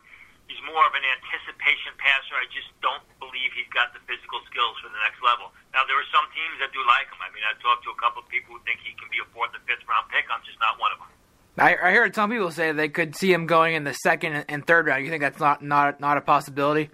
He's 0.47 0.63
more 0.63 0.83
of 0.87 0.95
an 0.95 1.03
anticipation 1.03 1.95
passer. 1.99 2.39
I 2.39 2.47
just 2.55 2.71
don't 2.79 3.03
believe 3.19 3.51
he's 3.53 3.71
got 3.75 3.91
the 3.91 4.03
physical 4.07 4.39
skills 4.47 4.79
for 4.79 4.91
the 4.91 5.01
next 5.03 5.19
level. 5.23 5.51
Now, 5.75 5.83
there 5.91 5.99
are 5.99 6.11
some 6.15 6.23
teams 6.31 6.63
that 6.63 6.71
do 6.71 6.79
like 6.87 7.11
him. 7.11 7.19
I 7.19 7.35
mean, 7.35 7.43
I've 7.43 7.59
talked 7.59 7.83
to 7.83 7.91
a 7.91 7.99
couple 7.99 8.23
of 8.23 8.29
people 8.31 8.55
who 8.55 8.63
think 8.63 8.79
he 8.87 8.95
can 8.95 9.11
be 9.11 9.19
a 9.19 9.27
fourth 9.35 9.51
and 9.59 9.63
fifth 9.67 9.83
round 9.91 10.07
pick. 10.15 10.25
I'm 10.31 10.43
just 10.47 10.59
not 10.63 10.79
one 10.79 10.95
of 10.95 11.03
them. 11.03 11.11
I, 11.59 11.75
I 11.75 11.91
heard 11.97 12.15
some 12.15 12.31
people 12.31 12.53
say 12.53 12.71
they 12.71 12.93
could 12.93 13.17
see 13.17 13.33
him 13.33 13.49
going 13.49 13.75
in 13.75 13.83
the 13.83 13.97
second 14.07 14.47
and 14.47 14.63
third 14.63 14.87
round. 14.87 15.03
You 15.03 15.11
think 15.11 15.25
that's 15.25 15.41
not 15.41 15.65
not 15.65 15.99
not 15.99 16.21
a 16.21 16.23
possibility? 16.23 16.93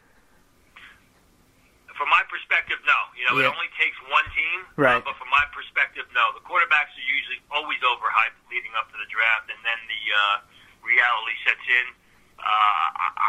from 2.02 2.10
my 2.10 2.26
perspective, 2.26 2.82
no. 2.82 2.98
You 3.14 3.24
know, 3.30 3.34
yeah. 3.38 3.46
it 3.46 3.54
only 3.54 3.70
takes 3.78 3.94
one 4.10 4.26
team. 4.34 4.66
Right. 4.74 4.98
Uh, 4.98 5.06
but 5.06 5.14
from 5.22 5.30
my 5.30 5.46
perspective, 5.54 6.02
no. 6.10 6.34
The 6.34 6.42
quarterbacks 6.42 6.90
are 6.98 7.06
usually 7.06 7.38
always 7.54 7.78
overhyped 7.78 8.42
leading 8.50 8.74
up 8.74 8.90
to 8.90 8.98
the 8.98 9.06
draft, 9.06 9.46
and 9.54 9.60
then 9.62 9.78
the 9.86 10.02
uh, 10.10 10.36
reality 10.82 11.34
sets 11.46 11.66
in. 11.66 11.86
Uh, 12.42 12.86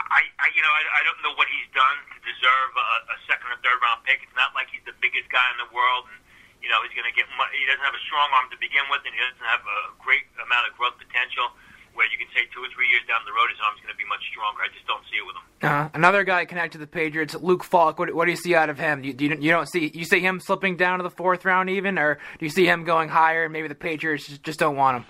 I, 0.10 0.26
I, 0.42 0.48
you 0.58 0.62
know, 0.66 0.74
I, 0.74 0.84
I 0.98 1.02
don't 1.06 1.22
know 1.22 1.38
what 1.38 1.46
he's 1.46 1.70
done 1.70 1.98
to 2.18 2.20
deserve 2.26 2.70
a, 2.74 3.14
a 3.14 3.18
second 3.30 3.54
or 3.54 3.58
third 3.62 3.78
round 3.78 4.02
pick. 4.10 4.26
It's 4.26 4.34
not 4.34 4.58
like 4.58 4.74
he's 4.74 4.82
the 4.90 4.98
biggest 4.98 5.30
guy 5.30 5.46
in 5.54 5.62
the 5.62 5.70
world, 5.70 6.10
and 6.10 6.18
you 6.66 6.70
know 6.70 6.82
he's 6.82 6.98
going 6.98 7.06
to 7.06 7.14
get. 7.14 7.30
He 7.30 7.64
doesn't 7.70 7.86
have 7.86 7.94
a 7.94 8.04
strong 8.10 8.26
arm 8.34 8.50
to 8.50 8.58
begin 8.58 8.90
with, 8.90 9.06
and 9.06 9.14
he 9.14 9.22
doesn't 9.22 9.46
have 9.46 9.62
a 9.62 9.94
great 10.02 10.26
amount 10.42 10.66
of 10.66 10.74
growth 10.74 10.98
potential 10.98 11.54
where 11.94 12.10
you 12.10 12.18
can 12.18 12.28
say 12.34 12.50
two 12.54 12.62
or 12.62 12.70
three 12.74 12.90
years 12.90 13.02
down 13.08 13.22
the 13.26 13.32
road 13.32 13.50
his 13.50 13.62
arm's 13.62 13.80
going 13.82 13.94
to 13.94 13.98
be 13.98 14.06
much 14.10 14.22
stronger. 14.34 14.66
I 14.66 14.70
just 14.74 14.86
don't 14.90 15.04
see 15.10 15.18
it 15.22 15.26
with 15.26 15.38
him. 15.38 15.46
Uh, 15.62 15.90
another 15.94 16.24
guy 16.24 16.46
connected 16.46 16.78
to 16.78 16.84
the 16.84 16.90
Patriots, 16.90 17.36
Luke 17.36 17.64
Falk. 17.64 18.00
What, 18.00 18.14
what 18.14 18.26
do 18.26 18.32
you 18.32 18.38
see 18.38 18.56
out 18.56 18.70
of 18.70 18.78
him? 18.78 19.04
You, 19.04 19.16
you, 19.18 19.38
you, 19.40 19.52
don't 19.52 19.70
see 19.70 19.92
you 19.94 20.06
see 20.06 20.20
him 20.20 20.40
slipping 20.40 20.76
down 20.76 21.00
to 21.00 21.04
the 21.04 21.14
fourth 21.14 21.46
round 21.46 21.70
even, 21.70 21.98
or 21.98 22.18
do 22.40 22.46
you 22.46 22.50
see 22.50 22.66
him 22.66 22.84
going 22.84 23.10
higher? 23.10 23.46
and 23.46 23.54
Maybe 23.54 23.68
the 23.68 23.76
Patriots 23.78 24.28
just 24.42 24.60
don't 24.60 24.76
want 24.76 24.98
him. 24.98 25.06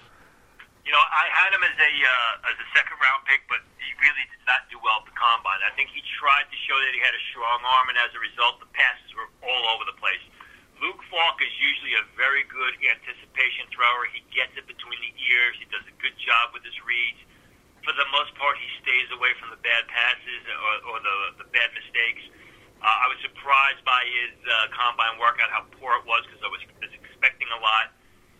You 0.84 0.92
know, 0.92 1.00
I 1.00 1.26
had 1.32 1.56
him 1.56 1.64
as 1.64 1.78
a 1.80 1.92
uh, 1.96 2.50
as 2.52 2.58
a 2.60 2.68
second 2.76 3.00
round 3.00 3.24
pick, 3.24 3.48
but 3.48 3.64
he 3.80 3.92
really 4.04 4.26
did 4.28 4.44
not 4.44 4.68
do 4.68 4.76
well 4.84 5.00
at 5.00 5.08
the 5.08 5.16
combine. 5.16 5.64
I 5.64 5.72
think 5.80 5.96
he 5.96 6.04
tried 6.20 6.44
to 6.52 6.58
show 6.68 6.76
that 6.76 6.92
he 6.92 7.00
had 7.00 7.16
a 7.16 7.24
strong 7.32 7.64
arm, 7.64 7.88
and 7.88 7.98
as 8.04 8.12
a 8.12 8.20
result, 8.20 8.60
the 8.60 8.68
passes 8.76 9.10
were 9.16 9.32
all 9.48 9.64
over 9.72 9.88
the 9.88 9.96
place. 9.96 10.20
Luke 10.84 11.00
Falk 11.08 11.40
is 11.40 11.54
usually 11.56 11.96
a 11.96 12.04
very 12.20 12.44
good 12.52 12.76
anticipation 12.84 13.72
thrower. 13.72 14.04
He 14.12 14.20
gets 14.36 14.52
it 14.60 14.68
between 14.68 15.00
the 15.00 15.14
ears. 15.32 15.56
He 15.56 15.64
does 15.72 15.88
a 15.88 15.96
good 16.04 16.16
job 16.20 16.52
with 16.52 16.68
his 16.68 16.76
reads. 16.84 17.24
For 17.88 17.96
the 17.96 18.08
most 18.12 18.36
part, 18.36 18.60
he 18.60 18.68
stays 18.84 19.08
away 19.16 19.32
from 19.40 19.56
the 19.56 19.60
bad 19.64 19.88
passes 19.88 20.42
or, 20.52 20.76
or 20.92 20.98
the, 21.00 21.16
the 21.44 21.48
bad 21.56 21.72
mistakes. 21.72 22.28
Uh, 22.84 22.88
I 22.92 23.08
was 23.08 23.16
surprised 23.24 23.80
by 23.88 24.04
his 24.04 24.36
uh, 24.44 24.68
combine 24.76 25.16
workout, 25.16 25.48
how 25.56 25.64
poor 25.80 25.96
it 26.00 26.06
was, 26.08 26.28
because 26.28 26.44
I 26.44 26.52
was, 26.52 26.60
expecting 26.92 27.48
a 27.56 27.60
lot. 27.64 27.96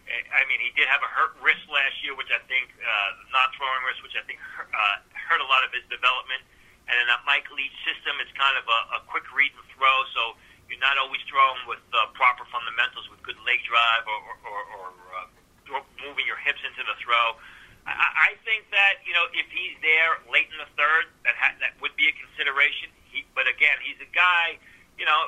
I 0.08 0.44
mean, 0.52 0.60
he 0.60 0.72
did 0.76 0.88
have 0.92 1.02
a 1.02 1.10
hurt 1.10 1.34
wrist 1.40 1.64
last 1.72 1.96
year, 2.04 2.14
which 2.14 2.30
I 2.30 2.44
think, 2.52 2.70
uh, 2.84 3.10
not 3.32 3.56
throwing 3.56 3.82
wrist, 3.88 4.04
which 4.04 4.18
I 4.20 4.24
think 4.28 4.38
hurt, 4.44 4.68
uh, 4.70 4.98
hurt 5.16 5.40
a 5.40 5.48
lot 5.48 5.64
of 5.64 5.72
his 5.72 5.84
development. 5.88 6.44
And 6.92 7.00
in 7.00 7.08
that 7.08 7.24
Mike 7.24 7.48
Leach 7.56 7.74
system, 7.88 8.20
it's 8.20 8.34
kind 8.36 8.60
of 8.60 8.68
a, 8.68 8.80
a 8.98 9.08
quick 9.08 9.24
read 9.32 9.56
and 9.56 9.64
throw, 9.72 9.96
so 10.12 10.36
you're 10.68 10.84
not 10.84 11.00
always 11.00 11.24
throwing 11.32 11.64
with 11.66 11.80
uh, 11.96 12.12
proper 12.12 12.44
fundamentals, 12.52 13.08
with 13.08 13.24
good 13.24 13.40
leg 13.48 13.64
drive 13.64 14.04
or, 14.04 14.20
or, 14.20 14.36
or, 14.44 14.62
or 14.76 14.88
uh, 15.16 15.80
moving 16.04 16.28
your 16.28 16.40
hips 16.40 16.60
into 16.68 16.84
the 16.84 16.96
throw. 17.00 17.40
I, 17.88 18.32
I 18.36 18.40
think 18.44 18.68
that 18.72 19.04
you 19.04 19.12
know 19.12 19.28
if 19.36 19.48
he's 19.52 19.76
there 19.84 20.20
late 20.32 20.48
in 20.52 20.60
the 20.60 20.72
third, 20.80 21.12
that 21.28 21.36
ha- 21.36 21.56
that 21.60 21.76
would 21.84 21.96
be 22.00 22.08
a 22.08 22.16
consideration. 22.16 22.92
He, 23.12 23.28
but 23.36 23.48
again, 23.48 23.76
he's 23.84 24.00
a 24.00 24.10
guy, 24.16 24.60
you 24.96 25.04
know, 25.04 25.20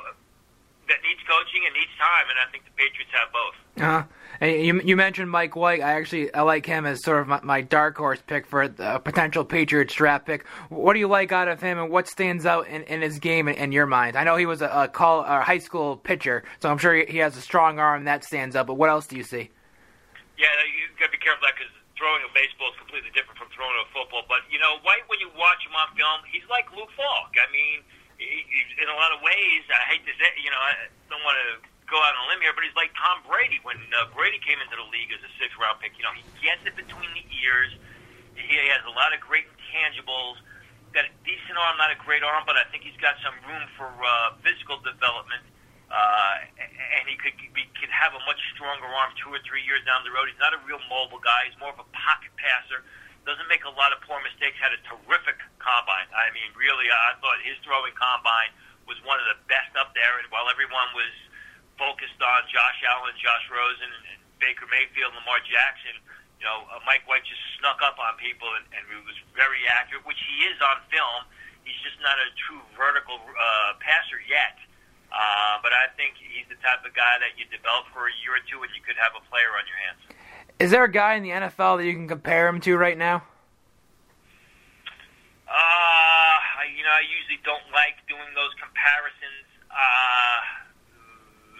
that 0.88 1.00
needs 1.04 1.20
coaching 1.28 1.64
and 1.68 1.72
needs 1.76 1.92
time, 2.00 2.26
and 2.32 2.38
I 2.40 2.48
think 2.50 2.64
the 2.64 2.74
Patriots 2.74 3.12
have 3.12 3.30
both. 3.32 3.56
Uh-huh. 3.76 4.02
And 4.40 4.50
you, 4.64 4.80
you 4.82 4.96
mentioned 4.96 5.30
Mike 5.30 5.56
White. 5.56 5.80
I 5.80 5.92
actually 5.92 6.32
I 6.34 6.42
like 6.42 6.66
him 6.66 6.86
as 6.86 7.02
sort 7.02 7.20
of 7.20 7.28
my, 7.28 7.40
my 7.42 7.60
dark 7.60 7.96
horse 7.96 8.22
pick 8.26 8.46
for 8.46 8.62
a 8.62 9.00
potential 9.00 9.44
Patriots 9.44 9.94
draft 9.94 10.26
pick. 10.26 10.46
What 10.68 10.92
do 10.94 10.98
you 10.98 11.08
like 11.08 11.32
out 11.32 11.48
of 11.48 11.60
him, 11.60 11.78
and 11.78 11.90
what 11.90 12.08
stands 12.08 12.46
out 12.46 12.68
in, 12.68 12.82
in 12.84 13.02
his 13.02 13.18
game 13.18 13.48
in, 13.48 13.54
in 13.54 13.72
your 13.72 13.86
mind? 13.86 14.16
I 14.16 14.24
know 14.24 14.36
he 14.36 14.46
was 14.46 14.62
a, 14.62 14.68
a 14.68 14.88
call 14.88 15.20
a 15.24 15.40
high 15.40 15.58
school 15.58 15.96
pitcher, 15.96 16.44
so 16.60 16.70
I'm 16.70 16.78
sure 16.78 16.94
he 16.94 17.18
has 17.18 17.36
a 17.36 17.40
strong 17.40 17.78
arm 17.78 18.04
that 18.04 18.24
stands 18.24 18.56
out. 18.56 18.66
But 18.66 18.74
what 18.74 18.90
else 18.90 19.06
do 19.06 19.16
you 19.16 19.24
see? 19.24 19.50
Yeah, 20.36 20.52
you 20.68 20.84
got 21.00 21.06
to 21.06 21.12
be 21.12 21.18
careful 21.18 21.48
that 21.48 21.56
because 21.56 21.72
throwing 21.96 22.20
a 22.28 22.30
baseball 22.36 22.68
is 22.68 22.76
completely 22.76 23.08
different 23.16 23.40
from 23.40 23.48
throwing 23.56 23.72
a 23.80 23.88
football. 23.92 24.28
But 24.28 24.44
you 24.52 24.60
know, 24.60 24.76
White, 24.84 25.08
when 25.08 25.20
you 25.20 25.32
watch 25.32 25.64
him 25.64 25.72
on 25.72 25.88
film, 25.96 26.20
he's 26.28 26.44
like 26.52 26.68
Luke 26.76 26.92
Falk. 26.92 27.32
I 27.40 27.48
mean, 27.48 27.80
he, 28.20 28.44
he's, 28.44 28.70
in 28.80 28.88
a 28.88 28.96
lot 28.96 29.16
of 29.16 29.24
ways, 29.24 29.64
I 29.72 29.96
hate 29.96 30.04
to 30.04 30.12
say, 30.20 30.28
you 30.40 30.52
know, 30.52 30.60
I 30.60 30.92
don't 31.08 31.24
want 31.24 31.36
to 31.40 31.48
go 31.86 31.98
out 32.02 32.14
on 32.18 32.26
a 32.26 32.34
limb 32.34 32.42
here, 32.42 32.54
but 32.54 32.66
he's 32.66 32.74
like 32.74 32.90
Tom 32.98 33.22
Brady 33.26 33.62
when 33.62 33.78
uh, 33.94 34.10
Brady 34.14 34.42
came 34.42 34.58
into 34.58 34.74
the 34.74 34.86
league 34.90 35.10
as 35.14 35.22
a 35.22 35.30
sixth 35.38 35.54
round 35.58 35.78
pick. 35.78 35.94
You 35.94 36.04
know, 36.04 36.14
he 36.14 36.26
gets 36.42 36.62
it 36.66 36.74
between 36.74 37.10
the 37.14 37.24
ears. 37.42 37.74
He 38.34 38.58
has 38.74 38.82
a 38.84 38.94
lot 38.94 39.14
of 39.14 39.22
great 39.22 39.46
intangibles. 39.48 40.42
Got 40.94 41.08
a 41.08 41.14
decent 41.22 41.56
arm, 41.56 41.78
not 41.78 41.94
a 41.94 41.98
great 41.98 42.26
arm, 42.26 42.44
but 42.44 42.58
I 42.58 42.66
think 42.70 42.82
he's 42.84 42.98
got 42.98 43.18
some 43.22 43.34
room 43.46 43.64
for 43.78 43.88
uh, 43.88 44.36
physical 44.42 44.82
development. 44.82 45.44
Uh, 45.86 46.42
and 46.58 47.06
he 47.06 47.14
could 47.14 47.38
be, 47.54 47.62
could 47.78 47.92
have 47.94 48.10
a 48.10 48.22
much 48.26 48.42
stronger 48.58 48.90
arm 48.90 49.14
two 49.22 49.30
or 49.30 49.38
three 49.46 49.62
years 49.62 49.78
down 49.86 50.02
the 50.02 50.10
road. 50.10 50.26
He's 50.26 50.42
not 50.42 50.50
a 50.50 50.60
real 50.66 50.82
mobile 50.90 51.22
guy. 51.22 51.46
He's 51.46 51.58
more 51.62 51.70
of 51.70 51.78
a 51.78 51.86
pocket 51.94 52.34
passer. 52.34 52.82
Doesn't 53.22 53.46
make 53.46 53.62
a 53.62 53.74
lot 53.74 53.94
of 53.94 54.02
poor 54.02 54.18
mistakes. 54.22 54.58
Had 54.58 54.74
a 54.74 54.82
terrific 54.82 55.38
combine. 55.62 56.10
I 56.10 56.34
mean, 56.34 56.50
really, 56.58 56.90
I 56.90 57.14
thought 57.22 57.38
his 57.46 57.58
throwing 57.62 57.94
combine 57.94 58.50
was 58.86 58.98
one 59.06 59.18
of 59.22 59.26
the 59.30 59.38
best 59.46 59.74
up 59.78 59.94
there. 59.94 60.18
And 60.18 60.26
while 60.34 60.50
everyone 60.50 60.90
was 60.94 61.10
focused 61.76 62.18
on 62.20 62.40
Josh 62.48 62.80
Allen, 62.88 63.14
Josh 63.20 63.46
Rosen, 63.52 63.92
and 64.12 64.20
Baker 64.40 64.68
Mayfield, 64.68 65.12
Lamar 65.16 65.40
Jackson, 65.44 65.96
you 66.40 66.44
know, 66.44 66.68
uh, 66.68 66.80
Mike 66.84 67.08
White 67.08 67.24
just 67.24 67.40
snuck 67.56 67.80
up 67.80 67.96
on 67.96 68.16
people 68.20 68.48
and, 68.60 68.64
and 68.76 68.84
he 68.88 68.96
was 69.08 69.16
very 69.32 69.64
accurate, 69.68 70.04
which 70.04 70.20
he 70.20 70.44
is 70.44 70.58
on 70.60 70.84
film. 70.92 71.24
He's 71.64 71.78
just 71.80 71.96
not 72.04 72.20
a 72.20 72.28
true 72.36 72.60
vertical 72.76 73.16
uh, 73.16 73.76
passer 73.80 74.20
yet. 74.28 74.60
Uh, 75.08 75.62
but 75.64 75.72
I 75.72 75.88
think 75.96 76.18
he's 76.18 76.44
the 76.52 76.60
type 76.60 76.84
of 76.84 76.92
guy 76.92 77.16
that 77.22 77.38
you 77.40 77.48
develop 77.48 77.88
for 77.94 78.10
a 78.10 78.14
year 78.20 78.36
or 78.36 78.44
two 78.44 78.60
and 78.60 78.68
you 78.76 78.82
could 78.84 78.98
have 79.00 79.16
a 79.16 79.22
player 79.32 79.48
on 79.56 79.64
your 79.64 79.80
hands. 79.80 80.00
Is 80.60 80.68
there 80.72 80.84
a 80.84 80.92
guy 80.92 81.16
in 81.16 81.22
the 81.24 81.32
NFL 81.32 81.80
that 81.80 81.86
you 81.86 81.94
can 81.94 82.08
compare 82.08 82.48
him 82.48 82.60
to 82.68 82.76
right 82.76 82.98
now? 82.98 83.24
Uh, 85.46 86.36
you 86.68 86.82
know, 86.82 86.92
I 86.92 87.06
usually 87.06 87.40
don't 87.46 87.64
like 87.72 87.96
doing 88.10 88.28
those 88.34 88.52
comparisons. 88.60 89.46
Uh, 89.70 89.76
uh, 89.76 90.40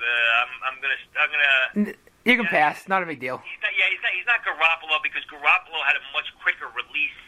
I'm, 0.05 0.53
I'm 0.67 0.77
gonna, 0.83 1.01
I'm 1.17 1.31
gonna. 1.33 1.95
You 2.27 2.35
can 2.35 2.51
yeah, 2.51 2.75
pass. 2.75 2.91
Not 2.91 3.03
a 3.03 3.07
big 3.07 3.23
deal. 3.23 3.39
He's 3.39 3.63
not, 3.63 3.73
yeah, 3.79 3.87
he's 3.87 4.03
not, 4.03 4.13
he's 4.13 4.29
not 4.29 4.43
Garoppolo 4.43 4.99
because 4.99 5.23
Garoppolo 5.31 5.79
had 5.87 5.95
a 5.95 6.05
much 6.11 6.27
quicker 6.43 6.67
release 6.75 7.21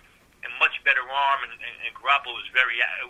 and 0.43 0.51
much 0.59 0.75
better 0.83 1.07
arm, 1.07 1.47
and, 1.47 1.55
and, 1.55 1.77
and 1.87 1.93
Garoppolo 1.95 2.35
was 2.35 2.51
very 2.51 2.83
uh, 2.83 3.07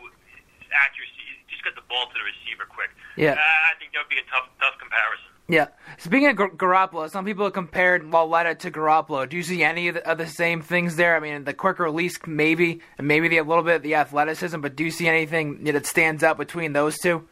accuracy. 0.68 1.24
He 1.48 1.48
just 1.48 1.64
got 1.64 1.72
the 1.74 1.86
ball 1.88 2.12
to 2.12 2.16
the 2.16 2.26
receiver 2.28 2.68
quick. 2.68 2.92
Yeah, 3.16 3.40
uh, 3.40 3.70
I 3.72 3.76
think 3.80 3.96
that 3.96 4.04
would 4.04 4.12
be 4.12 4.20
a 4.20 4.28
tough, 4.28 4.52
tough 4.60 4.76
comparison. 4.76 5.32
Yeah. 5.48 5.68
Speaking 5.96 6.28
of 6.28 6.36
Gar- 6.36 6.50
Garoppolo, 6.50 7.10
some 7.10 7.24
people 7.24 7.44
have 7.44 7.54
compared 7.54 8.04
Lauletta 8.04 8.54
to 8.56 8.70
Garoppolo. 8.70 9.26
Do 9.28 9.36
you 9.36 9.42
see 9.42 9.64
any 9.64 9.88
of 9.88 9.94
the, 9.94 10.06
of 10.06 10.18
the, 10.18 10.26
same 10.26 10.60
things 10.60 10.96
there? 10.96 11.16
I 11.16 11.20
mean, 11.20 11.44
the 11.44 11.54
quicker 11.54 11.84
release, 11.84 12.18
maybe, 12.26 12.82
and 12.98 13.08
maybe 13.08 13.28
the, 13.28 13.38
a 13.38 13.44
little 13.44 13.64
bit 13.64 13.76
of 13.76 13.82
the 13.82 13.94
athleticism, 13.94 14.60
but 14.60 14.76
do 14.76 14.84
you 14.84 14.90
see 14.90 15.08
anything 15.08 15.64
that 15.64 15.86
stands 15.86 16.22
out 16.22 16.36
between 16.36 16.74
those 16.74 16.98
two? 16.98 17.26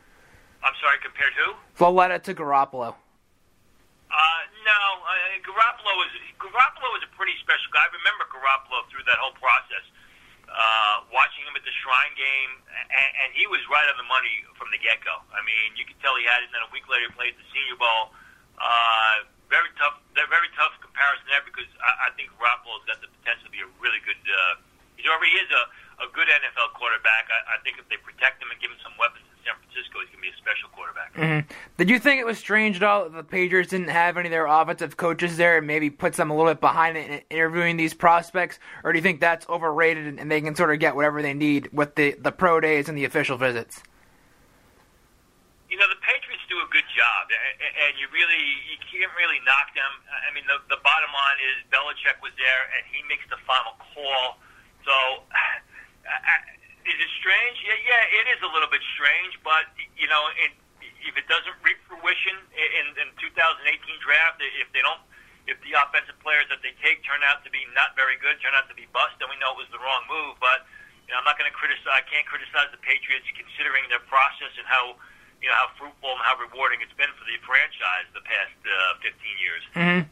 Sorry, 1.76 1.92
to? 1.92 2.33
Garoppolo. 2.33 2.97
Uh, 4.09 4.42
no, 4.64 4.80
uh, 5.04 5.37
Garoppolo 5.45 5.92
was 6.00 6.09
Garoppolo 6.40 6.88
was 6.97 7.04
a 7.04 7.12
pretty 7.12 7.37
special 7.45 7.68
guy. 7.68 7.85
I 7.85 7.92
remember 8.00 8.25
Garoppolo 8.33 8.88
through 8.88 9.04
that 9.04 9.21
whole 9.21 9.37
process. 9.37 9.85
Uh, 10.49 11.04
watching 11.12 11.45
him 11.45 11.52
at 11.52 11.61
the 11.68 11.75
Shrine 11.85 12.14
game, 12.16 12.52
and, 12.71 13.11
and 13.21 13.28
he 13.37 13.45
was 13.50 13.61
right 13.68 13.85
on 13.92 13.99
the 14.00 14.09
money 14.09 14.47
from 14.56 14.73
the 14.73 14.80
get 14.80 15.04
go. 15.04 15.21
I 15.37 15.45
mean, 15.45 15.76
you 15.76 15.85
could 15.85 16.00
tell 16.00 16.16
he 16.16 16.25
had 16.25 16.40
it. 16.40 16.49
And 16.49 16.54
then 16.56 16.64
a 16.64 16.73
week 16.73 16.88
later, 16.88 17.11
he 17.11 17.12
played 17.12 17.37
the 17.37 17.45
Senior 17.52 17.76
Bowl. 17.76 18.14
Uh, 18.56 19.28
very 19.52 19.68
tough, 19.76 20.00
very 20.16 20.49
tough 20.56 20.73
comparison 20.80 21.28
there 21.28 21.45
because 21.45 21.68
I, 21.83 22.09
I 22.09 22.16
think 22.16 22.33
Garoppolo's 22.40 22.88
got 22.88 23.04
the 23.04 23.12
potential 23.21 23.50
to 23.50 23.52
be 23.52 23.61
a 23.61 23.68
really 23.85 24.00
good. 24.00 24.16
Uh, 24.25 24.64
he 24.97 25.04
already 25.12 25.35
is 25.37 25.50
a, 25.52 25.62
a 26.00 26.09
good 26.16 26.30
NFL 26.30 26.73
quarterback. 26.73 27.28
I, 27.28 27.61
I 27.61 27.66
think 27.66 27.76
if 27.76 27.85
they 27.92 28.00
protect 28.00 28.40
him 28.40 28.49
and 28.49 28.56
give 28.56 28.73
him 28.73 28.80
some 28.80 28.97
weapons 28.97 29.28
San 29.47 29.55
Francisco, 29.62 30.03
he's 30.03 30.11
going 30.11 30.19
to 30.19 30.26
be 30.26 30.35
a 30.35 30.38
special 30.43 30.69
quarterback. 30.75 31.15
Mm-hmm. 31.15 31.47
Did 31.79 31.88
you 31.88 31.99
think 31.99 32.21
it 32.21 32.26
was 32.26 32.37
strange 32.37 32.76
at 32.76 32.83
all 32.83 33.05
that 33.05 33.15
the 33.15 33.23
Patriots 33.23 33.71
didn't 33.71 33.95
have 33.95 34.17
any 34.17 34.26
of 34.26 34.35
their 34.35 34.47
offensive 34.47 34.97
coaches 34.97 35.37
there 35.37 35.59
and 35.59 35.67
maybe 35.67 35.88
puts 35.88 36.17
them 36.17 36.31
a 36.31 36.37
little 36.37 36.50
bit 36.50 36.61
behind 36.61 36.99
in 36.99 37.23
interviewing 37.31 37.76
these 37.76 37.95
prospects? 37.95 38.59
Or 38.83 38.91
do 38.93 38.99
you 38.99 39.03
think 39.03 39.21
that's 39.21 39.49
overrated 39.49 40.19
and 40.19 40.26
they 40.31 40.41
can 40.41 40.57
sort 40.57 40.75
of 40.75 40.81
get 40.81 40.97
whatever 40.97 41.23
they 41.23 41.35
need 41.35 41.71
with 41.73 41.95
the, 41.95 42.19
the 42.19 42.33
pro 42.33 42.59
days 42.59 42.88
and 42.88 42.99
the 42.99 43.05
official 43.05 43.38
visits? 43.38 43.83
You 45.71 45.79
know, 45.79 45.87
the 45.87 46.03
Patriots 46.03 46.43
do 46.50 46.59
a 46.59 46.69
good 46.73 46.87
job, 46.95 47.23
and 47.31 47.95
you 47.99 48.07
really 48.15 48.45
you 48.71 48.79
can't 48.87 49.12
really 49.19 49.38
knock 49.45 49.71
them. 49.75 49.93
I 50.09 50.33
mean, 50.33 50.47
the, 50.47 50.59
the 50.73 50.81
bottom 50.81 51.11
line 51.11 51.38
is 51.53 51.62
Belichick 51.69 52.19
was 52.23 52.33
there, 52.38 52.62
and 52.75 52.83
he 52.88 53.03
makes 53.11 53.26
the 53.29 53.37
final 53.45 53.75
call. 53.93 54.41
So, 54.87 54.95
I, 56.07 56.57
is 56.87 56.99
it 57.02 57.11
strange? 57.19 57.57
Yeah, 57.66 57.78
yeah, 57.83 58.19
it 58.23 58.26
is 58.31 58.40
a 58.47 58.50
little 58.50 58.71
bit 58.71 58.83
strange, 58.95 59.35
but 59.43 59.66
you 59.99 60.07
know, 60.07 60.23
it, 60.38 60.55
if 61.02 61.14
it 61.19 61.26
doesn't 61.26 61.55
reap 61.62 61.78
fruition 61.90 62.38
in, 62.55 62.87
in 62.99 63.09
2018 63.19 63.62
draft, 64.02 64.38
if 64.43 64.71
they 64.71 64.83
don't, 64.83 65.02
if 65.47 65.59
the 65.62 65.75
offensive 65.78 66.19
players 66.23 66.47
that 66.50 66.62
they 66.62 66.75
take 66.83 67.02
turn 67.07 67.23
out 67.26 67.43
to 67.47 67.50
be 67.50 67.62
not 67.75 67.95
very 67.95 68.19
good, 68.19 68.38
turn 68.43 68.55
out 68.55 68.66
to 68.71 68.76
be 68.78 68.87
bust, 68.90 69.14
then 69.23 69.31
we 69.31 69.38
know 69.38 69.55
it 69.55 69.61
was 69.62 69.71
the 69.71 69.83
wrong 69.83 70.02
move. 70.11 70.38
But 70.43 70.66
you 71.07 71.14
know, 71.14 71.23
I'm 71.23 71.26
not 71.26 71.38
going 71.38 71.50
to 71.50 71.55
criticize. 71.55 71.90
I 71.90 72.02
can't 72.07 72.26
criticize 72.26 72.71
the 72.75 72.83
Patriots 72.83 73.26
considering 73.35 73.87
their 73.90 74.02
process 74.11 74.50
and 74.59 74.66
how 74.66 74.99
you 75.43 75.49
know 75.49 75.55
how 75.55 75.69
fruitful 75.78 76.11
and 76.11 76.21
how 76.23 76.35
rewarding 76.38 76.81
it's 76.83 76.93
been 76.97 77.11
for 77.19 77.25
the 77.25 77.37
franchise 77.47 78.07
the 78.14 78.25
past 78.25 78.57
uh, 78.66 78.99
15 79.02 79.14
years. 79.38 79.62
Mm-hmm. 79.75 80.02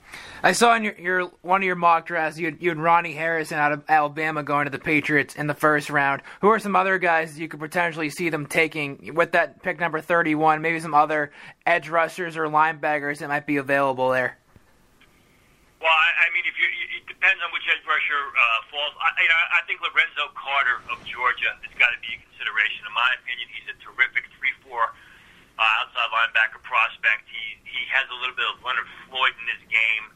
I 0.45 0.53
saw 0.53 0.77
in 0.77 0.85
your, 0.85 0.95
your 0.99 1.21
one 1.43 1.63
of 1.63 1.67
your 1.67 1.77
mock 1.77 2.07
drafts 2.07 2.39
you 2.39 2.47
had, 2.47 2.61
you 2.61 2.69
had 2.69 2.79
Ronnie 2.79 3.15
Harrison 3.15 3.59
out 3.59 3.73
of 3.73 3.83
Alabama 3.89 4.43
going 4.43 4.67
to 4.67 4.71
the 4.71 4.79
Patriots 4.79 5.35
in 5.35 5.47
the 5.47 5.55
first 5.55 5.91
round. 5.91 6.23
Who 6.41 6.49
are 6.49 6.59
some 6.59 6.77
other 6.77 6.99
guys 6.99 7.39
you 7.39 7.49
could 7.49 7.61
potentially 7.61 8.11
see 8.11 8.29
them 8.29 8.47
taking 8.47 9.15
with 9.15 9.33
that 9.33 9.63
pick 9.63 9.81
number 9.81 10.01
31? 10.01 10.61
Maybe 10.63 10.79
some 10.81 10.95
other 10.95 11.33
edge 11.67 11.89
rushers 11.89 12.37
or 12.37 12.47
linebackers 12.47 13.19
that 13.19 13.29
might 13.29 13.47
be 13.47 13.57
available 13.57 14.11
there. 14.11 14.39
Well, 15.81 15.93
I, 15.93 16.09
I 16.25 16.33
mean, 16.33 16.49
if 16.49 16.57
you, 16.57 16.65
it 16.97 17.05
depends 17.05 17.45
on 17.45 17.53
which 17.53 17.65
edge 17.69 17.85
rusher 17.85 18.17
uh, 18.17 18.61
falls. 18.73 18.97
I, 19.05 19.13
you 19.21 19.29
know, 19.29 19.37
I 19.53 19.61
think 19.69 19.85
Lorenzo 19.85 20.33
Carter 20.33 20.81
of 20.89 20.97
Georgia 21.05 21.53
has 21.61 21.75
got 21.77 21.93
to 21.93 22.01
be 22.01 22.17
a 22.17 22.21
consideration. 22.25 22.89
In 22.89 22.95
my 22.97 23.13
opinion, 23.21 23.53
he's 23.53 23.69
a 23.69 23.77
terrific 23.85 24.25
three-four 24.41 24.97
uh, 25.59 25.81
outside 25.83 26.11
linebacker 26.11 26.63
prospect. 26.63 27.27
He 27.31 27.59
he 27.67 27.83
has 27.91 28.07
a 28.11 28.17
little 28.19 28.35
bit 28.35 28.47
of 28.47 28.63
Leonard 28.63 28.87
Floyd 29.07 29.35
in 29.39 29.47
his 29.51 29.63
game. 29.71 30.07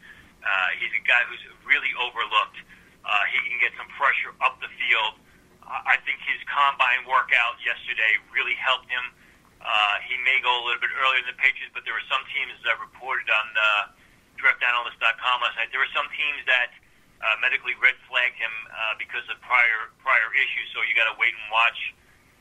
Uh, 0.42 0.68
he's 0.78 0.94
a 0.94 1.02
guy 1.02 1.26
who's 1.26 1.42
really 1.66 1.90
overlooked. 1.98 2.58
Uh, 3.02 3.24
he 3.34 3.38
can 3.46 3.58
get 3.58 3.74
some 3.74 3.90
pressure 3.98 4.30
up 4.42 4.58
the 4.62 4.70
field. 4.78 5.18
Uh, 5.66 5.82
I 5.84 5.98
think 6.06 6.22
his 6.22 6.38
combine 6.46 7.04
workout 7.04 7.58
yesterday 7.60 8.18
really 8.30 8.54
helped 8.56 8.86
him. 8.88 9.04
Uh, 9.58 9.96
he 10.06 10.14
may 10.22 10.38
go 10.38 10.54
a 10.54 10.62
little 10.62 10.78
bit 10.78 10.94
earlier 10.94 11.18
than 11.26 11.34
the 11.34 11.40
Patriots, 11.42 11.74
but 11.74 11.82
there 11.82 11.94
were 11.94 12.06
some 12.06 12.22
teams 12.30 12.54
that 12.62 12.78
reported 12.78 13.26
on 13.26 13.46
uh, 13.58 13.64
DraftAnalyst.com 14.38 15.36
last 15.42 15.58
night. 15.58 15.74
There 15.74 15.82
were 15.82 15.94
some 15.94 16.06
teams 16.14 16.46
that 16.46 16.70
uh, 17.18 17.34
medically 17.42 17.74
red 17.82 17.98
flagged 18.06 18.38
him 18.38 18.54
uh, 18.70 18.94
because 18.96 19.26
of 19.26 19.42
prior 19.42 19.90
prior 19.98 20.30
issues. 20.38 20.70
So 20.70 20.86
you 20.86 20.94
got 20.94 21.10
to 21.10 21.16
wait 21.18 21.34
and 21.34 21.46
watch 21.50 21.78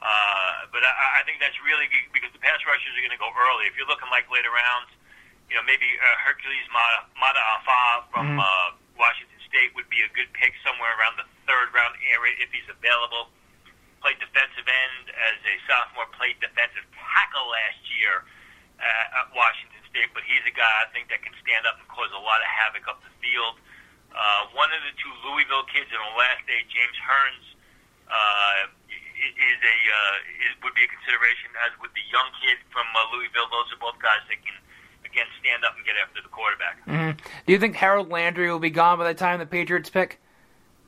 uh, 0.08 0.72
but 0.72 0.80
I, 0.88 1.20
I 1.20 1.22
think 1.28 1.44
that's 1.44 1.58
really 1.68 1.92
because 2.16 2.32
the 2.32 2.40
pass 2.40 2.64
rushers 2.64 2.96
are 2.96 3.04
going 3.04 3.12
to 3.12 3.20
go 3.20 3.28
early. 3.36 3.68
If 3.68 3.76
you're 3.76 3.90
looking 3.92 4.08
like 4.08 4.24
later 4.32 4.50
rounds, 4.56 4.88
you 5.52 5.60
know, 5.60 5.64
maybe 5.68 5.88
uh, 6.00 6.08
Hercules 6.24 6.64
Mata 6.72 7.04
Mata 7.20 7.44
from 8.12 8.28
Mhm. 8.34 8.40
uh, 8.40 8.70
Washington 8.98 9.40
State 9.48 9.76
would 9.76 9.88
be 9.92 10.02
a 10.02 10.10
good 10.16 10.32
pick 10.34 10.54
somewhere 10.66 10.90
around 10.98 11.18
the 11.20 11.28
third 11.46 11.70
round 11.76 11.96
area 12.08 12.34
if 12.40 12.50
he's 12.52 12.68
available. 12.72 13.30
Played 14.02 14.20
defensive 14.20 14.68
end 14.68 15.12
as 15.12 15.38
a 15.46 15.56
sophomore. 15.68 16.06
Played 16.18 16.40
defensive 16.40 16.86
tackle 16.96 17.48
last 17.50 17.82
year 18.00 18.24
uh, 18.80 19.20
at 19.22 19.28
Washington 19.36 19.82
State, 19.90 20.10
but 20.14 20.24
he's 20.24 20.44
a 20.48 20.54
guy 20.54 20.70
I 20.82 20.88
think 20.94 21.10
that 21.10 21.22
can 21.22 21.34
stand 21.44 21.66
up 21.66 21.78
and 21.82 21.88
cause 21.90 22.10
a 22.14 22.20
lot 22.22 22.40
of 22.42 22.48
havoc 22.48 22.88
up 22.88 23.02
the 23.04 23.14
field. 23.22 23.60
Uh, 24.14 24.48
one 24.54 24.72
of 24.74 24.82
the 24.86 24.94
two 24.98 25.14
Louisville 25.26 25.66
kids 25.70 25.90
in 25.94 26.00
the 26.00 26.16
last 26.18 26.42
day, 26.50 26.62
James 26.70 26.98
Hearns, 27.02 27.46
uh, 28.10 28.62
is 29.38 29.60
a 29.62 29.78
uh, 29.90 30.46
is, 30.50 30.54
would 30.66 30.74
be 30.74 30.84
a 30.84 30.92
consideration, 30.92 31.54
as 31.62 31.72
would 31.80 31.94
the 31.94 32.06
young 32.10 32.30
kid 32.42 32.58
from 32.74 32.86
uh, 32.94 33.14
Louisville. 33.14 33.50
Those 33.54 33.70
are 33.74 33.82
both 33.82 33.98
guys 34.02 34.22
that 34.28 34.42
can 34.42 34.58
again 35.06 35.30
stand 35.40 35.62
up 35.64 35.78
and 35.78 35.86
get 35.86 35.96
after 35.98 36.20
the 36.20 36.32
quarterback. 36.34 36.82
hmm 36.84 37.14
Do 37.46 37.50
you 37.54 37.62
think 37.62 37.78
Harold 37.78 38.10
Landry 38.10 38.50
will 38.50 38.62
be 38.62 38.74
gone 38.74 38.98
by 38.98 39.08
the 39.08 39.18
time 39.18 39.40
the 39.40 39.48
Patriots 39.48 39.90
pick? 39.90 40.20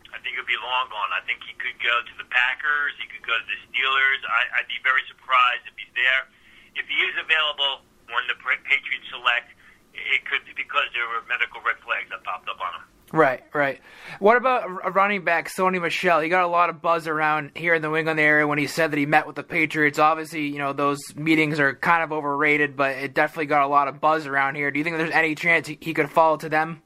I 0.09 0.17
think 0.19 0.35
he'll 0.35 0.49
be 0.49 0.57
long 0.59 0.89
gone. 0.89 1.13
I 1.13 1.21
think 1.23 1.45
he 1.45 1.53
could 1.55 1.77
go 1.79 1.95
to 2.01 2.13
the 2.17 2.27
Packers. 2.27 2.97
He 2.97 3.05
could 3.07 3.23
go 3.23 3.37
to 3.37 3.45
the 3.45 3.59
Steelers. 3.69 4.21
I, 4.25 4.59
I'd 4.59 4.69
be 4.69 4.81
very 4.81 5.05
surprised 5.05 5.69
if 5.69 5.77
he's 5.77 5.93
there. 5.93 6.27
If 6.75 6.89
he 6.89 6.97
is 7.05 7.15
available 7.15 7.85
when 8.09 8.25
the 8.25 8.35
Patriots 8.41 9.05
select, 9.13 9.53
it 9.93 10.25
could 10.25 10.43
be 10.49 10.53
because 10.57 10.89
there 10.97 11.05
were 11.05 11.21
medical 11.29 11.61
red 11.61 11.77
flags 11.85 12.09
that 12.09 12.25
popped 12.25 12.49
up 12.49 12.57
on 12.57 12.81
him. 12.81 12.85
Right, 13.11 13.43
right. 13.53 13.81
What 14.19 14.37
about 14.37 14.93
running 14.93 15.23
back, 15.23 15.49
Sony 15.49 15.81
Michel? 15.81 16.19
He 16.19 16.29
got 16.29 16.43
a 16.43 16.47
lot 16.47 16.69
of 16.69 16.79
buzz 16.79 17.07
around 17.07 17.51
here 17.55 17.73
in 17.73 17.81
the 17.81 17.89
wing 17.89 18.05
New 18.05 18.11
England 18.11 18.19
area 18.19 18.45
when 18.45 18.59
he 18.59 18.67
said 18.67 18.91
that 18.91 18.97
he 18.97 19.05
met 19.05 19.25
with 19.25 19.35
the 19.35 19.43
Patriots. 19.43 19.97
Obviously, 19.97 20.45
you 20.45 20.59
know, 20.59 20.73
those 20.73 20.99
meetings 21.15 21.59
are 21.59 21.73
kind 21.73 22.03
of 22.03 22.11
overrated, 22.13 22.77
but 22.77 22.97
it 22.97 23.13
definitely 23.13 23.47
got 23.47 23.65
a 23.65 23.67
lot 23.67 23.87
of 23.87 23.99
buzz 23.99 24.27
around 24.27 24.55
here. 24.55 24.69
Do 24.69 24.77
you 24.77 24.85
think 24.85 24.97
there's 24.97 25.13
any 25.13 25.33
chance 25.33 25.67
he, 25.67 25.77
he 25.81 25.93
could 25.93 26.09
fall 26.09 26.37
to 26.37 26.49
them? 26.49 26.81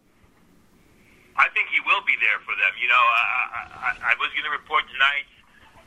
I 1.35 1.49
think 1.51 1.67
he 1.75 1.81
will 1.83 2.01
be 2.07 2.15
there 2.23 2.39
for 2.47 2.55
them. 2.55 2.71
You 2.79 2.87
know, 2.87 3.03
I, 3.03 3.91
I, 3.91 3.91
I 3.99 4.13
was 4.15 4.31
going 4.31 4.47
to 4.47 4.55
report 4.55 4.87
tonight 4.95 5.27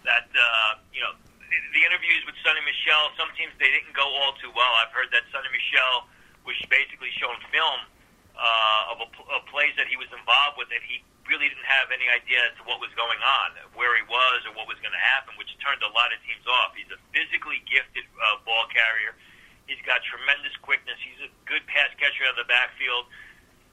that 0.04 0.28
uh, 0.36 0.78
you 0.92 1.00
know 1.00 1.16
the 1.48 1.80
interviews 1.80 2.22
with 2.28 2.36
Sony 2.44 2.60
Michel. 2.60 3.08
Some 3.16 3.32
teams 3.40 3.56
they 3.56 3.72
didn't 3.72 3.96
go 3.96 4.04
all 4.04 4.36
too 4.36 4.52
well. 4.52 4.72
I've 4.84 4.92
heard 4.92 5.08
that 5.16 5.24
Sony 5.32 5.48
Michel 5.48 6.12
was 6.44 6.60
basically 6.68 7.10
shown 7.16 7.40
film 7.48 7.88
uh, 8.36 8.92
of, 8.92 9.02
a, 9.02 9.08
of 9.32 9.40
plays 9.48 9.72
that 9.80 9.88
he 9.88 9.96
was 9.96 10.08
involved 10.12 10.60
with, 10.60 10.68
and 10.70 10.80
he 10.84 11.00
really 11.26 11.50
didn't 11.50 11.66
have 11.66 11.90
any 11.90 12.06
idea 12.06 12.38
as 12.46 12.54
to 12.60 12.62
what 12.68 12.78
was 12.78 12.92
going 12.94 13.18
on, 13.18 13.58
where 13.74 13.96
he 13.98 14.04
was, 14.06 14.46
or 14.46 14.54
what 14.54 14.70
was 14.70 14.78
going 14.84 14.94
to 14.94 15.04
happen, 15.16 15.34
which 15.40 15.50
turned 15.58 15.82
a 15.82 15.90
lot 15.90 16.14
of 16.14 16.22
teams 16.22 16.46
off. 16.46 16.76
He's 16.78 16.92
a 16.94 17.00
physically 17.10 17.64
gifted 17.66 18.06
uh, 18.14 18.38
ball 18.46 18.70
carrier. 18.70 19.18
He's 19.66 19.82
got 19.82 20.04
tremendous 20.06 20.54
quickness. 20.62 20.94
He's 21.02 21.26
a 21.26 21.30
good 21.48 21.66
pass 21.66 21.90
catcher 21.98 22.22
out 22.28 22.38
of 22.38 22.46
the 22.46 22.46
backfield 22.46 23.10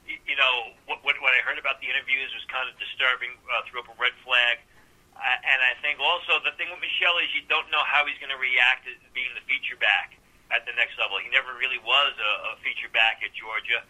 you 0.04 0.36
know, 0.36 0.76
what, 0.84 1.00
what, 1.00 1.16
what 1.24 1.32
I 1.32 1.40
heard 1.40 1.56
about 1.56 1.80
the 1.80 1.88
interviews 1.88 2.28
was 2.36 2.44
kind 2.52 2.68
of 2.68 2.76
disturbing, 2.76 3.32
uh, 3.48 3.64
threw 3.68 3.80
up 3.80 3.88
a 3.88 3.96
red 3.96 4.12
flag. 4.24 4.60
Uh, 5.14 5.20
and 5.22 5.60
I 5.62 5.78
think 5.80 6.02
also 6.02 6.42
the 6.42 6.52
thing 6.58 6.68
with 6.68 6.82
Michel 6.82 7.16
is 7.22 7.30
you 7.32 7.46
don't 7.46 7.70
know 7.70 7.80
how 7.86 8.04
he's 8.04 8.18
going 8.18 8.34
to 8.34 8.40
react 8.40 8.84
as 8.90 8.98
being 9.14 9.30
the 9.32 9.44
feature 9.46 9.78
back 9.78 10.18
at 10.52 10.66
the 10.68 10.74
next 10.76 10.98
level. 11.00 11.16
He 11.22 11.30
never 11.32 11.54
really 11.56 11.80
was 11.80 12.12
a, 12.18 12.32
a 12.52 12.60
feature 12.60 12.90
back 12.92 13.22
at 13.24 13.32
Georgia. 13.32 13.80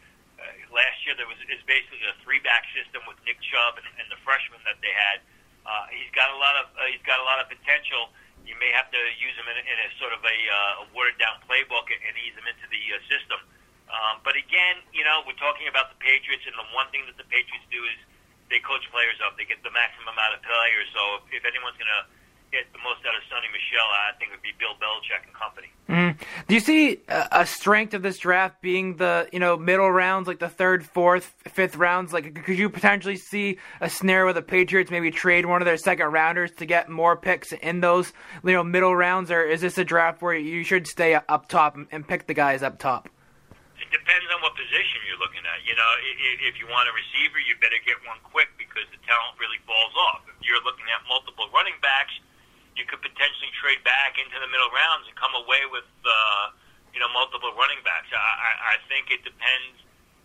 Uh, 0.45 0.77
last 0.77 1.01
year 1.09 1.17
there 1.17 1.25
was 1.25 1.41
is 1.49 1.65
basically 1.65 2.05
a 2.05 2.13
three 2.21 2.45
back 2.45 2.69
system 2.77 3.01
with 3.09 3.17
Nick 3.25 3.41
Chubb 3.41 3.81
and, 3.81 3.89
and 3.97 4.07
the 4.13 4.21
freshmen 4.21 4.61
that 4.69 4.77
they 4.85 4.93
had. 4.93 5.25
Uh, 5.65 5.89
he's 5.89 6.13
got 6.13 6.29
a 6.29 6.37
lot 6.37 6.61
of 6.61 6.69
uh, 6.77 6.85
he's 6.93 7.01
got 7.09 7.17
a 7.17 7.25
lot 7.25 7.41
of 7.41 7.49
potential. 7.49 8.13
You 8.45 8.53
may 8.61 8.69
have 8.77 8.93
to 8.93 9.01
use 9.17 9.33
him 9.41 9.49
in, 9.49 9.57
in 9.57 9.77
a 9.81 9.89
sort 9.97 10.13
of 10.13 10.21
a, 10.21 10.37
uh, 10.37 10.83
a 10.85 10.93
watered 10.93 11.17
down 11.17 11.41
playbook 11.49 11.89
and, 11.89 11.97
and 12.05 12.13
ease 12.21 12.37
him 12.37 12.45
into 12.45 12.69
the 12.69 12.83
uh, 12.93 13.01
system. 13.09 13.41
Um, 13.89 14.21
but 14.21 14.37
again, 14.37 14.85
you 14.93 15.01
know, 15.01 15.25
we're 15.25 15.41
talking 15.41 15.65
about 15.65 15.89
the 15.89 15.97
Patriots, 15.97 16.45
and 16.45 16.53
the 16.53 16.69
one 16.77 16.93
thing 16.93 17.09
that 17.09 17.17
the 17.17 17.25
Patriots 17.25 17.65
do 17.73 17.81
is 17.89 17.97
they 18.53 18.61
coach 18.61 18.85
players 18.93 19.17
up. 19.25 19.41
They 19.41 19.49
get 19.49 19.65
the 19.65 19.73
maximum 19.73 20.13
amount 20.13 20.37
of 20.37 20.45
players. 20.45 20.89
So 20.93 21.25
if, 21.25 21.41
if 21.41 21.43
anyone's 21.49 21.81
going 21.81 21.89
to 21.89 22.05
get 22.55 22.71
the 22.71 22.79
most 22.87 23.03
out 23.03 23.19
of 23.19 23.23
Sony 23.27 23.51
Michel, 23.51 23.83
I 23.83 24.15
think 24.15 24.31
would 24.31 24.43
be 24.47 24.55
Bill 24.63 24.79
Belichick 24.79 25.27
and 25.27 25.35
company. 25.35 25.75
Mm. 25.91 26.15
Do 26.47 26.55
you 26.55 26.61
see 26.61 27.03
a, 27.09 27.45
strength 27.45 27.93
of 27.93 28.03
this 28.03 28.17
draft 28.17 28.63
being 28.63 28.97
the 28.97 29.29
you 29.33 29.41
know 29.43 29.59
middle 29.59 29.91
rounds, 29.91 30.29
like 30.29 30.39
the 30.39 30.49
third, 30.49 30.87
fourth, 30.87 31.35
fifth 31.51 31.75
rounds? 31.75 32.13
Like, 32.13 32.45
could 32.47 32.57
you 32.57 32.71
potentially 32.71 33.17
see 33.17 33.59
a 33.81 33.91
scenario 33.91 34.27
where 34.27 34.33
the 34.33 34.43
Patriots 34.43 34.91
maybe 34.91 35.11
trade 35.11 35.47
one 35.47 35.61
of 35.61 35.67
their 35.67 35.77
second 35.77 36.07
rounders 36.15 36.53
to 36.63 36.65
get 36.65 36.89
more 36.89 37.17
picks 37.17 37.53
in 37.53 37.81
those 37.81 38.13
you 38.45 38.53
know 38.53 38.63
middle 38.63 38.95
rounds, 38.95 39.31
or 39.31 39.43
is 39.43 39.61
this 39.61 39.77
a 39.77 39.85
draft 39.85 40.23
where 40.23 40.35
you 40.35 40.63
should 40.63 40.87
stay 40.87 41.15
up 41.15 41.49
top 41.49 41.75
and, 41.75 41.89
and 41.91 42.07
pick 42.07 42.29
the 42.29 42.35
guys 42.35 42.63
up 42.63 42.79
top? 42.79 43.11
It 43.83 43.91
depends 43.91 44.31
on 44.31 44.41
what 44.41 44.55
position 44.55 45.03
you're 45.11 45.19
looking 45.19 45.43
at. 45.43 45.61
You 45.67 45.75
know, 45.75 45.91
if, 46.01 46.55
if 46.55 46.55
you 46.63 46.71
want 46.71 46.89
a 46.89 46.95
receiver, 46.95 47.43
you 47.43 47.59
better 47.59 47.83
get 47.85 47.99
one 48.07 48.23
quick 48.23 48.49
because 48.57 48.87
the 48.95 49.03
talent 49.05 49.37
really 49.43 49.59
falls 49.67 49.93
off. 50.09 50.23
If 50.31 50.47
you're 50.47 50.63
looking 50.63 50.87
at 50.95 51.03
multiple 51.11 51.51
running 51.53 51.77
backs, 51.83 52.15
you 52.75 52.85
could 52.87 53.03
potentially 53.03 53.51
trade 53.59 53.83
back 53.87 54.19
into 54.19 54.37
the 54.39 54.51
middle 54.51 54.71
rounds 54.75 55.07
and 55.07 55.15
come 55.15 55.35
away 55.35 55.63
with, 55.71 55.87
uh, 56.05 56.51
you 56.91 57.01
know, 57.03 57.11
multiple 57.15 57.55
running 57.55 57.83
backs. 57.87 58.11
I, 58.11 58.19
I, 58.19 58.51
I 58.75 58.77
think 58.91 59.11
it 59.15 59.23
depends. 59.23 59.79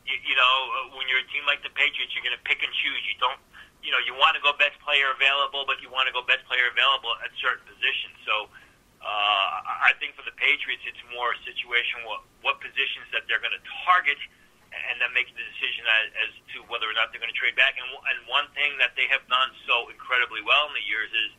You, 0.06 0.18
you 0.26 0.36
know, 0.38 0.54
when 0.98 1.06
you're 1.10 1.22
a 1.22 1.30
team 1.30 1.46
like 1.46 1.62
the 1.62 1.74
Patriots, 1.74 2.14
you're 2.18 2.26
going 2.26 2.38
to 2.38 2.46
pick 2.46 2.62
and 2.66 2.74
choose. 2.82 3.02
You 3.06 3.16
don't, 3.22 3.42
you 3.86 3.94
know, 3.94 4.02
you 4.02 4.18
want 4.18 4.34
to 4.38 4.42
go 4.42 4.54
best 4.58 4.78
player 4.82 5.14
available, 5.14 5.64
but 5.70 5.80
you 5.80 5.94
want 5.94 6.10
to 6.10 6.14
go 6.14 6.26
best 6.26 6.44
player 6.50 6.68
available 6.70 7.14
at 7.22 7.30
certain 7.38 7.66
positions. 7.66 8.18
So. 8.26 8.50
Uh, 9.00 9.88
I 9.88 9.96
think 9.96 10.20
for 10.20 10.28
the 10.28 10.36
Patriots, 10.36 10.84
it's 10.84 11.00
more 11.16 11.32
a 11.32 11.40
situation 11.48 12.04
what 12.04 12.20
what 12.44 12.60
positions 12.60 13.08
that 13.16 13.24
they're 13.32 13.40
going 13.40 13.56
to 13.56 13.64
target, 13.88 14.20
and 14.76 15.00
then 15.00 15.16
make 15.16 15.32
the 15.32 15.40
decision 15.40 15.88
as, 15.88 16.28
as 16.28 16.32
to 16.52 16.68
whether 16.68 16.84
or 16.84 16.92
not 17.00 17.08
they're 17.16 17.24
going 17.24 17.32
to 17.32 17.40
trade 17.40 17.56
back. 17.56 17.80
And, 17.80 17.88
and 17.88 18.28
one 18.28 18.52
thing 18.60 18.76
that 18.84 19.00
they 19.00 19.08
have 19.08 19.24
done 19.32 19.56
so 19.64 19.88
incredibly 19.88 20.44
well 20.44 20.68
in 20.68 20.76
the 20.76 20.84
years 20.84 21.08
is, 21.16 21.32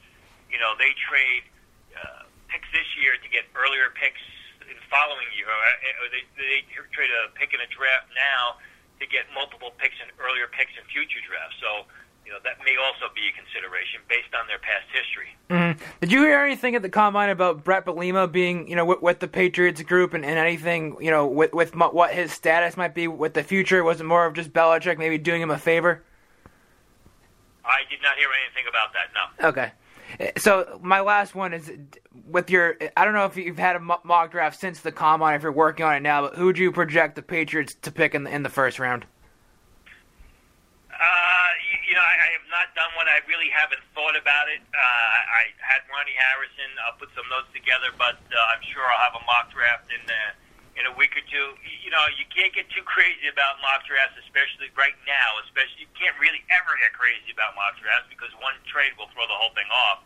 you 0.60 0.68
know, 0.68 0.76
they 0.76 0.92
trade 1.08 1.48
uh, 1.96 2.28
picks 2.52 2.68
this 2.76 2.84
year 3.00 3.16
to 3.16 3.28
get 3.32 3.48
earlier 3.56 3.88
picks 3.96 4.20
in 4.60 4.76
the 4.76 4.88
following 4.92 5.24
year. 5.32 5.48
Or, 5.48 6.04
or 6.04 6.06
they, 6.12 6.28
they 6.36 6.68
trade 6.92 7.08
a 7.08 7.32
pick 7.32 7.56
in 7.56 7.64
a 7.64 7.70
draft 7.72 8.12
now 8.12 8.60
to 9.00 9.08
get 9.08 9.24
multiple 9.32 9.72
picks 9.80 9.96
and 10.04 10.12
earlier 10.20 10.52
picks 10.52 10.76
in 10.76 10.84
future 10.92 11.24
drafts. 11.24 11.56
So. 11.64 11.88
You 12.26 12.36
know, 12.36 12.42
that 12.44 12.62
may 12.64 12.76
also 12.76 13.12
be 13.12 13.22
a 13.26 13.32
consideration 13.34 14.02
based 14.08 14.28
on 14.38 14.46
their 14.46 14.60
past 14.60 14.86
history. 14.92 15.34
Mm. 15.48 15.80
Did 16.00 16.12
you 16.12 16.20
hear 16.22 16.44
anything 16.44 16.76
at 16.76 16.82
the 16.82 16.88
combine 16.88 17.28
about 17.28 17.64
Bret 17.64 17.84
Bielema 17.84 18.30
being, 18.30 18.68
you 18.68 18.76
know, 18.76 18.84
with, 18.84 19.02
with 19.02 19.18
the 19.18 19.26
Patriots 19.26 19.82
group 19.82 20.14
and, 20.14 20.24
and 20.24 20.38
anything, 20.38 20.96
you 21.00 21.10
know, 21.10 21.26
with 21.26 21.52
with 21.52 21.74
what 21.74 22.12
his 22.12 22.30
status 22.30 22.76
might 22.76 22.94
be 22.94 23.08
with 23.08 23.34
the 23.34 23.42
future? 23.42 23.82
Was 23.82 24.00
it 24.00 24.04
more 24.04 24.26
of 24.26 24.34
just 24.34 24.52
Belichick 24.52 24.96
maybe 24.96 25.18
doing 25.18 25.42
him 25.42 25.50
a 25.50 25.58
favor? 25.58 26.04
I 27.64 27.80
did 27.90 28.00
not 28.00 28.16
hear 28.16 28.28
anything 28.46 28.68
about 28.68 28.92
that. 28.92 29.10
No. 29.16 29.48
Okay. 29.48 29.72
So 30.36 30.80
my 30.82 31.00
last 31.00 31.34
one 31.34 31.52
is 31.52 31.70
with 32.28 32.50
your. 32.50 32.76
I 32.96 33.04
don't 33.04 33.14
know 33.14 33.26
if 33.26 33.36
you've 33.36 33.58
had 33.58 33.76
a 33.76 33.80
mock 33.80 34.30
draft 34.30 34.58
since 34.58 34.80
the 34.80 34.92
combine, 34.92 35.36
if 35.36 35.42
you're 35.42 35.52
working 35.52 35.84
on 35.84 35.96
it 35.96 36.00
now, 36.00 36.22
but 36.22 36.36
who 36.36 36.46
would 36.46 36.58
you 36.58 36.72
project 36.72 37.16
the 37.16 37.22
Patriots 37.22 37.74
to 37.82 37.92
pick 37.92 38.14
in 38.14 38.24
the, 38.24 38.30
in 38.30 38.42
the 38.42 38.48
first 38.48 38.78
round? 38.78 39.06
Uh, 40.90 41.50
you, 41.72 41.90
you 41.90 41.94
know, 41.94 42.04
I, 42.04 42.14
I 42.20 42.28
have 42.36 42.44
not 42.52 42.68
done 42.76 42.92
one. 42.96 43.08
I 43.08 43.24
really 43.24 43.48
haven't 43.48 43.80
thought 43.96 44.20
about 44.20 44.52
it. 44.52 44.60
Uh, 44.60 44.76
I, 44.76 45.48
had 45.64 45.86
Ronnie 45.86 46.18
Harrison. 46.18 46.70
I'll 46.82 46.98
put 46.98 47.08
some 47.14 47.24
notes 47.30 47.48
together, 47.54 47.94
but 47.94 48.18
uh, 48.18 48.52
I'm 48.52 48.62
sure 48.66 48.82
I'll 48.82 49.06
have 49.06 49.14
a 49.14 49.24
mock 49.24 49.54
draft 49.54 49.86
in 49.94 50.02
the, 50.04 50.22
in 50.80 50.88
a 50.88 50.94
week 50.96 51.12
or 51.12 51.24
two. 51.28 51.52
You 51.84 51.92
know, 51.92 52.00
you 52.16 52.24
can't 52.32 52.50
get 52.56 52.64
too 52.72 52.80
crazy 52.88 53.28
about 53.28 53.60
mock 53.60 53.84
drafts, 53.84 54.16
especially 54.24 54.72
right 54.72 54.96
now. 55.04 55.36
Especially, 55.44 55.84
you 55.84 55.92
can't 55.92 56.16
really 56.16 56.40
ever 56.48 56.72
get 56.80 56.96
crazy 56.96 57.28
about 57.30 57.52
mock 57.52 57.76
drafts 57.76 58.08
because 58.08 58.32
one 58.40 58.56
trade 58.64 58.96
will 58.96 59.12
throw 59.12 59.28
the 59.28 59.36
whole 59.36 59.52
thing 59.52 59.68
off. 59.68 60.00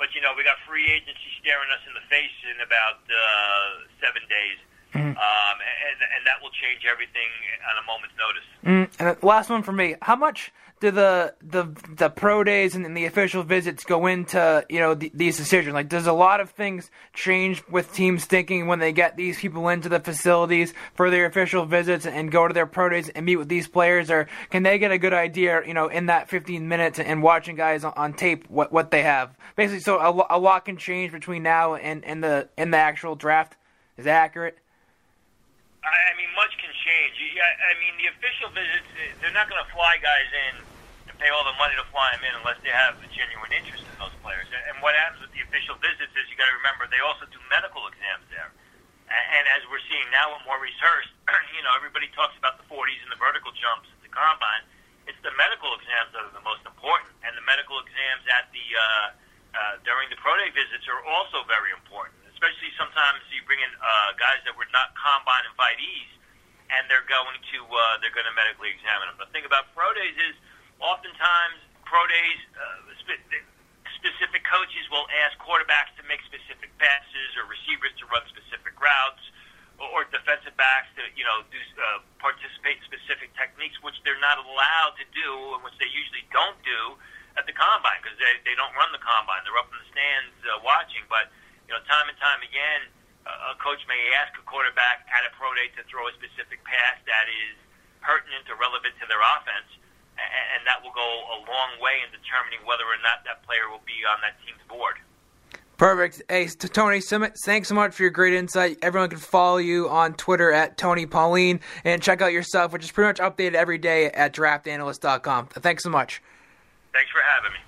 But 0.00 0.16
you 0.16 0.24
know, 0.24 0.32
we 0.32 0.44
got 0.44 0.56
free 0.64 0.88
agency 0.88 1.30
staring 1.44 1.68
us 1.68 1.84
in 1.84 1.92
the 1.92 2.04
face 2.08 2.32
in 2.48 2.64
about 2.64 3.04
uh, 3.04 3.84
seven 4.00 4.24
days. 4.32 4.56
Um, 5.00 5.56
and, 5.88 5.98
and 6.16 6.26
that 6.26 6.42
will 6.42 6.50
change 6.50 6.84
everything 6.90 7.30
on 7.68 7.74
a 7.82 7.86
moment's 7.86 8.14
notice. 8.18 8.46
Mm, 8.64 8.88
and 8.98 9.22
last 9.22 9.50
one 9.50 9.62
for 9.62 9.72
me. 9.72 9.96
How 10.02 10.16
much 10.16 10.52
do 10.80 10.90
the 10.90 11.34
the 11.40 11.68
the 11.96 12.10
pro 12.10 12.44
days 12.44 12.74
and, 12.74 12.84
and 12.84 12.96
the 12.96 13.06
official 13.06 13.42
visits 13.42 13.84
go 13.84 14.06
into 14.06 14.64
you 14.68 14.78
know 14.78 14.94
th- 14.94 15.12
these 15.14 15.36
decisions? 15.36 15.74
Like, 15.74 15.88
does 15.88 16.06
a 16.06 16.12
lot 16.12 16.40
of 16.40 16.50
things 16.50 16.90
change 17.14 17.62
with 17.70 17.92
teams 17.92 18.24
thinking 18.24 18.66
when 18.66 18.78
they 18.78 18.92
get 18.92 19.16
these 19.16 19.38
people 19.38 19.68
into 19.68 19.88
the 19.88 20.00
facilities 20.00 20.74
for 20.94 21.10
their 21.10 21.26
official 21.26 21.64
visits 21.64 22.06
and 22.06 22.30
go 22.30 22.46
to 22.46 22.52
their 22.52 22.66
pro 22.66 22.88
days 22.88 23.08
and 23.08 23.24
meet 23.24 23.36
with 23.36 23.48
these 23.48 23.68
players, 23.68 24.10
or 24.10 24.28
can 24.50 24.62
they 24.62 24.78
get 24.78 24.90
a 24.90 24.98
good 24.98 25.14
idea, 25.14 25.62
you 25.66 25.74
know, 25.74 25.88
in 25.88 26.06
that 26.06 26.28
15 26.28 26.68
minutes 26.68 26.98
and 26.98 27.22
watching 27.22 27.56
guys 27.56 27.84
on, 27.84 27.92
on 27.96 28.12
tape 28.12 28.48
what 28.48 28.72
what 28.72 28.90
they 28.90 29.02
have? 29.02 29.36
Basically, 29.56 29.80
so 29.80 29.98
a, 29.98 30.36
a 30.36 30.38
lot 30.38 30.64
can 30.64 30.76
change 30.76 31.12
between 31.12 31.42
now 31.42 31.74
and, 31.76 32.04
and 32.04 32.22
the 32.22 32.48
in 32.58 32.70
the 32.70 32.78
actual 32.78 33.14
draft. 33.14 33.56
Is 33.96 34.04
that 34.04 34.24
accurate? 34.24 34.58
I 35.86 36.12
mean, 36.18 36.30
much 36.34 36.50
can 36.58 36.72
change. 36.82 37.14
I 37.38 37.50
I 37.70 37.72
mean, 37.78 37.94
the 38.02 38.10
official 38.10 38.50
visits, 38.50 38.90
eh, 38.98 39.14
they're 39.22 39.34
not 39.34 39.46
going 39.46 39.62
to 39.62 39.70
fly 39.70 39.96
guys 40.02 40.26
in 40.34 40.54
and 41.06 41.14
pay 41.22 41.30
all 41.30 41.46
the 41.46 41.54
money 41.62 41.78
to 41.78 41.86
fly 41.94 42.10
them 42.18 42.26
in 42.26 42.34
unless 42.42 42.58
they 42.66 42.74
have 42.74 42.98
a 42.98 43.08
genuine 43.14 43.54
interest 43.54 43.86
in 43.86 43.94
those 44.02 44.14
players. 44.18 44.50
And- 44.50 44.82
what 44.82 44.98
happens 44.98 45.22
with 45.22 45.32
the 45.34 45.42
official 45.46 45.78
visits 45.78 46.10
is 46.14 46.26
you 46.30 46.36
got 46.36 46.46
to 46.50 46.58
remember 46.58 46.86
they 46.90 47.02
also 47.02 47.26
do 47.30 47.38
medical 47.50 47.86
exams 47.90 48.26
there. 48.30 48.50
And 49.06 49.46
as 49.54 49.62
we're 49.70 49.82
seeing 49.86 50.06
now 50.10 50.34
with 50.34 50.42
Maurice 50.46 50.74
Hurst, 50.82 51.10
you 51.56 51.62
know, 51.62 51.74
everybody 51.78 52.10
talks 52.14 52.34
about 52.38 52.58
the 52.58 52.66
40s 52.66 52.98
and 53.06 53.10
the 53.10 53.18
vertical 53.22 53.54
jumps 53.54 53.86
at 53.90 54.02
the 54.02 54.10
combine. 54.10 54.66
It's 55.06 55.18
the 55.22 55.30
medical 55.38 55.70
exams 55.78 56.10
that 56.10 56.26
are 56.26 56.34
the 56.34 56.42
most 56.42 56.66
important, 56.66 57.14
and 57.22 57.38
the 57.38 57.46
medical 57.46 57.78
exams 57.78 58.26
at 58.34 58.50
the 58.50 58.66
uh, 58.74 58.82
uh, 59.54 59.74
during 59.86 60.10
the 60.10 60.18
pro 60.18 60.34
day 60.36 60.50
visits 60.50 60.90
are 60.90 60.98
also 61.06 61.46
very 61.46 61.70
important. 61.70 62.25
Especially 62.46 62.78
sometimes 62.78 63.26
you 63.34 63.42
bring 63.42 63.58
in 63.58 63.74
uh, 63.82 64.14
guys 64.22 64.38
that 64.46 64.54
were 64.54 64.70
not 64.70 64.94
combine 64.94 65.42
invitees, 65.50 66.14
and 66.70 66.86
they're 66.86 67.02
going 67.10 67.42
to 67.42 67.58
uh, 67.66 67.98
they're 67.98 68.14
going 68.14 68.22
to 68.22 68.36
medically 68.38 68.70
examine 68.70 69.10
them. 69.10 69.18
The 69.18 69.26
thing 69.34 69.42
about 69.42 69.74
pro 69.74 69.90
days 69.98 70.14
is 70.14 70.38
oftentimes 70.78 71.58
pro 71.82 72.06
days 72.06 72.38
uh, 72.54 72.86
spe- 73.02 73.42
specific 73.98 74.46
coaches 74.46 74.86
will 74.94 75.10
ask 75.26 75.34
quarterbacks 75.42 75.90
to 75.98 76.06
make 76.06 76.22
specific 76.22 76.70
passes 76.78 77.34
or 77.34 77.50
receivers 77.50 77.90
to 77.98 78.06
run 78.14 78.22
specific 78.30 78.78
routes 78.78 79.26
or 79.82 80.06
defensive 80.14 80.54
backs 80.54 80.86
to 80.94 81.02
you 81.18 81.26
know 81.26 81.42
do 81.50 81.58
uh, 81.82 81.98
participate 82.22 82.78
in 82.78 82.86
specific 82.86 83.34
techniques, 83.34 83.74
which 83.82 83.98
they're 84.06 84.22
not 84.22 84.38
allowed 84.38 84.94
to 85.02 85.06
do, 85.10 85.58
and 85.58 85.66
which 85.66 85.74
they 85.82 85.90
usually 85.90 86.22
don't 86.30 86.62
do 86.62 86.94
at 87.34 87.42
the 87.50 87.56
combine 87.58 87.98
because 88.06 88.14
they 88.22 88.38
they 88.46 88.54
don't 88.54 88.70
run 88.78 88.94
the 88.94 89.02
combine. 89.02 89.42
They're 89.42 89.58
up 89.58 89.66
in 89.66 89.82
the 89.82 89.90
stands 89.90 90.38
uh, 90.46 90.62
watching. 90.62 91.02
But 91.10 91.34
you 91.66 91.74
know, 91.74 91.82
time 91.90 92.06
and 92.06 92.18
time 92.22 92.40
again, 92.46 92.86
uh, 93.26 93.52
a 93.52 93.58
coach 93.58 93.82
may 93.90 93.98
ask 94.14 94.32
a 94.38 94.44
quarterback 94.46 95.06
at 95.10 95.26
a 95.26 95.30
pro 95.34 95.50
day 95.58 95.66
to 95.74 95.82
throw 95.90 96.06
a 96.06 96.14
specific 96.14 96.62
pass 96.62 96.98
that 97.10 97.26
is 97.26 97.58
pertinent 97.98 98.46
or 98.46 98.54
relevant 98.54 98.94
to 99.02 99.06
their 99.10 99.20
offense, 99.20 99.66
and, 100.14 100.30
and 100.56 100.60
that 100.62 100.78
will 100.78 100.94
go 100.94 101.10
a 101.34 101.38
long 101.42 101.70
way 101.82 101.98
in 102.06 102.08
determining 102.14 102.62
whether 102.62 102.86
or 102.86 102.98
not 103.02 103.26
that 103.26 103.42
player 103.42 103.66
will 103.66 103.82
be 103.82 104.06
on 104.06 104.22
that 104.22 104.38
team's 104.46 104.62
board. 104.70 105.02
Perfect. 105.76 106.22
Hey, 106.28 106.46
Tony, 106.46 107.00
Simmons, 107.00 107.42
thanks 107.44 107.68
so 107.68 107.74
much 107.74 107.94
for 107.94 108.02
your 108.02 108.10
great 108.10 108.32
insight. 108.32 108.78
Everyone 108.80 109.10
can 109.10 109.18
follow 109.18 109.58
you 109.58 109.90
on 109.90 110.14
Twitter 110.14 110.50
at 110.50 110.78
Tony 110.78 111.04
Pauline 111.04 111.60
and 111.84 112.02
check 112.02 112.22
out 112.22 112.32
your 112.32 112.42
stuff, 112.42 112.72
which 112.72 112.84
is 112.84 112.90
pretty 112.90 113.08
much 113.08 113.18
updated 113.18 113.54
every 113.54 113.76
day 113.76 114.06
at 114.06 114.32
draftanalyst.com. 114.32 115.48
Thanks 115.48 115.82
so 115.82 115.90
much. 115.90 116.22
Thanks 116.94 117.10
for 117.10 117.20
having 117.20 117.52
me. 117.52 117.65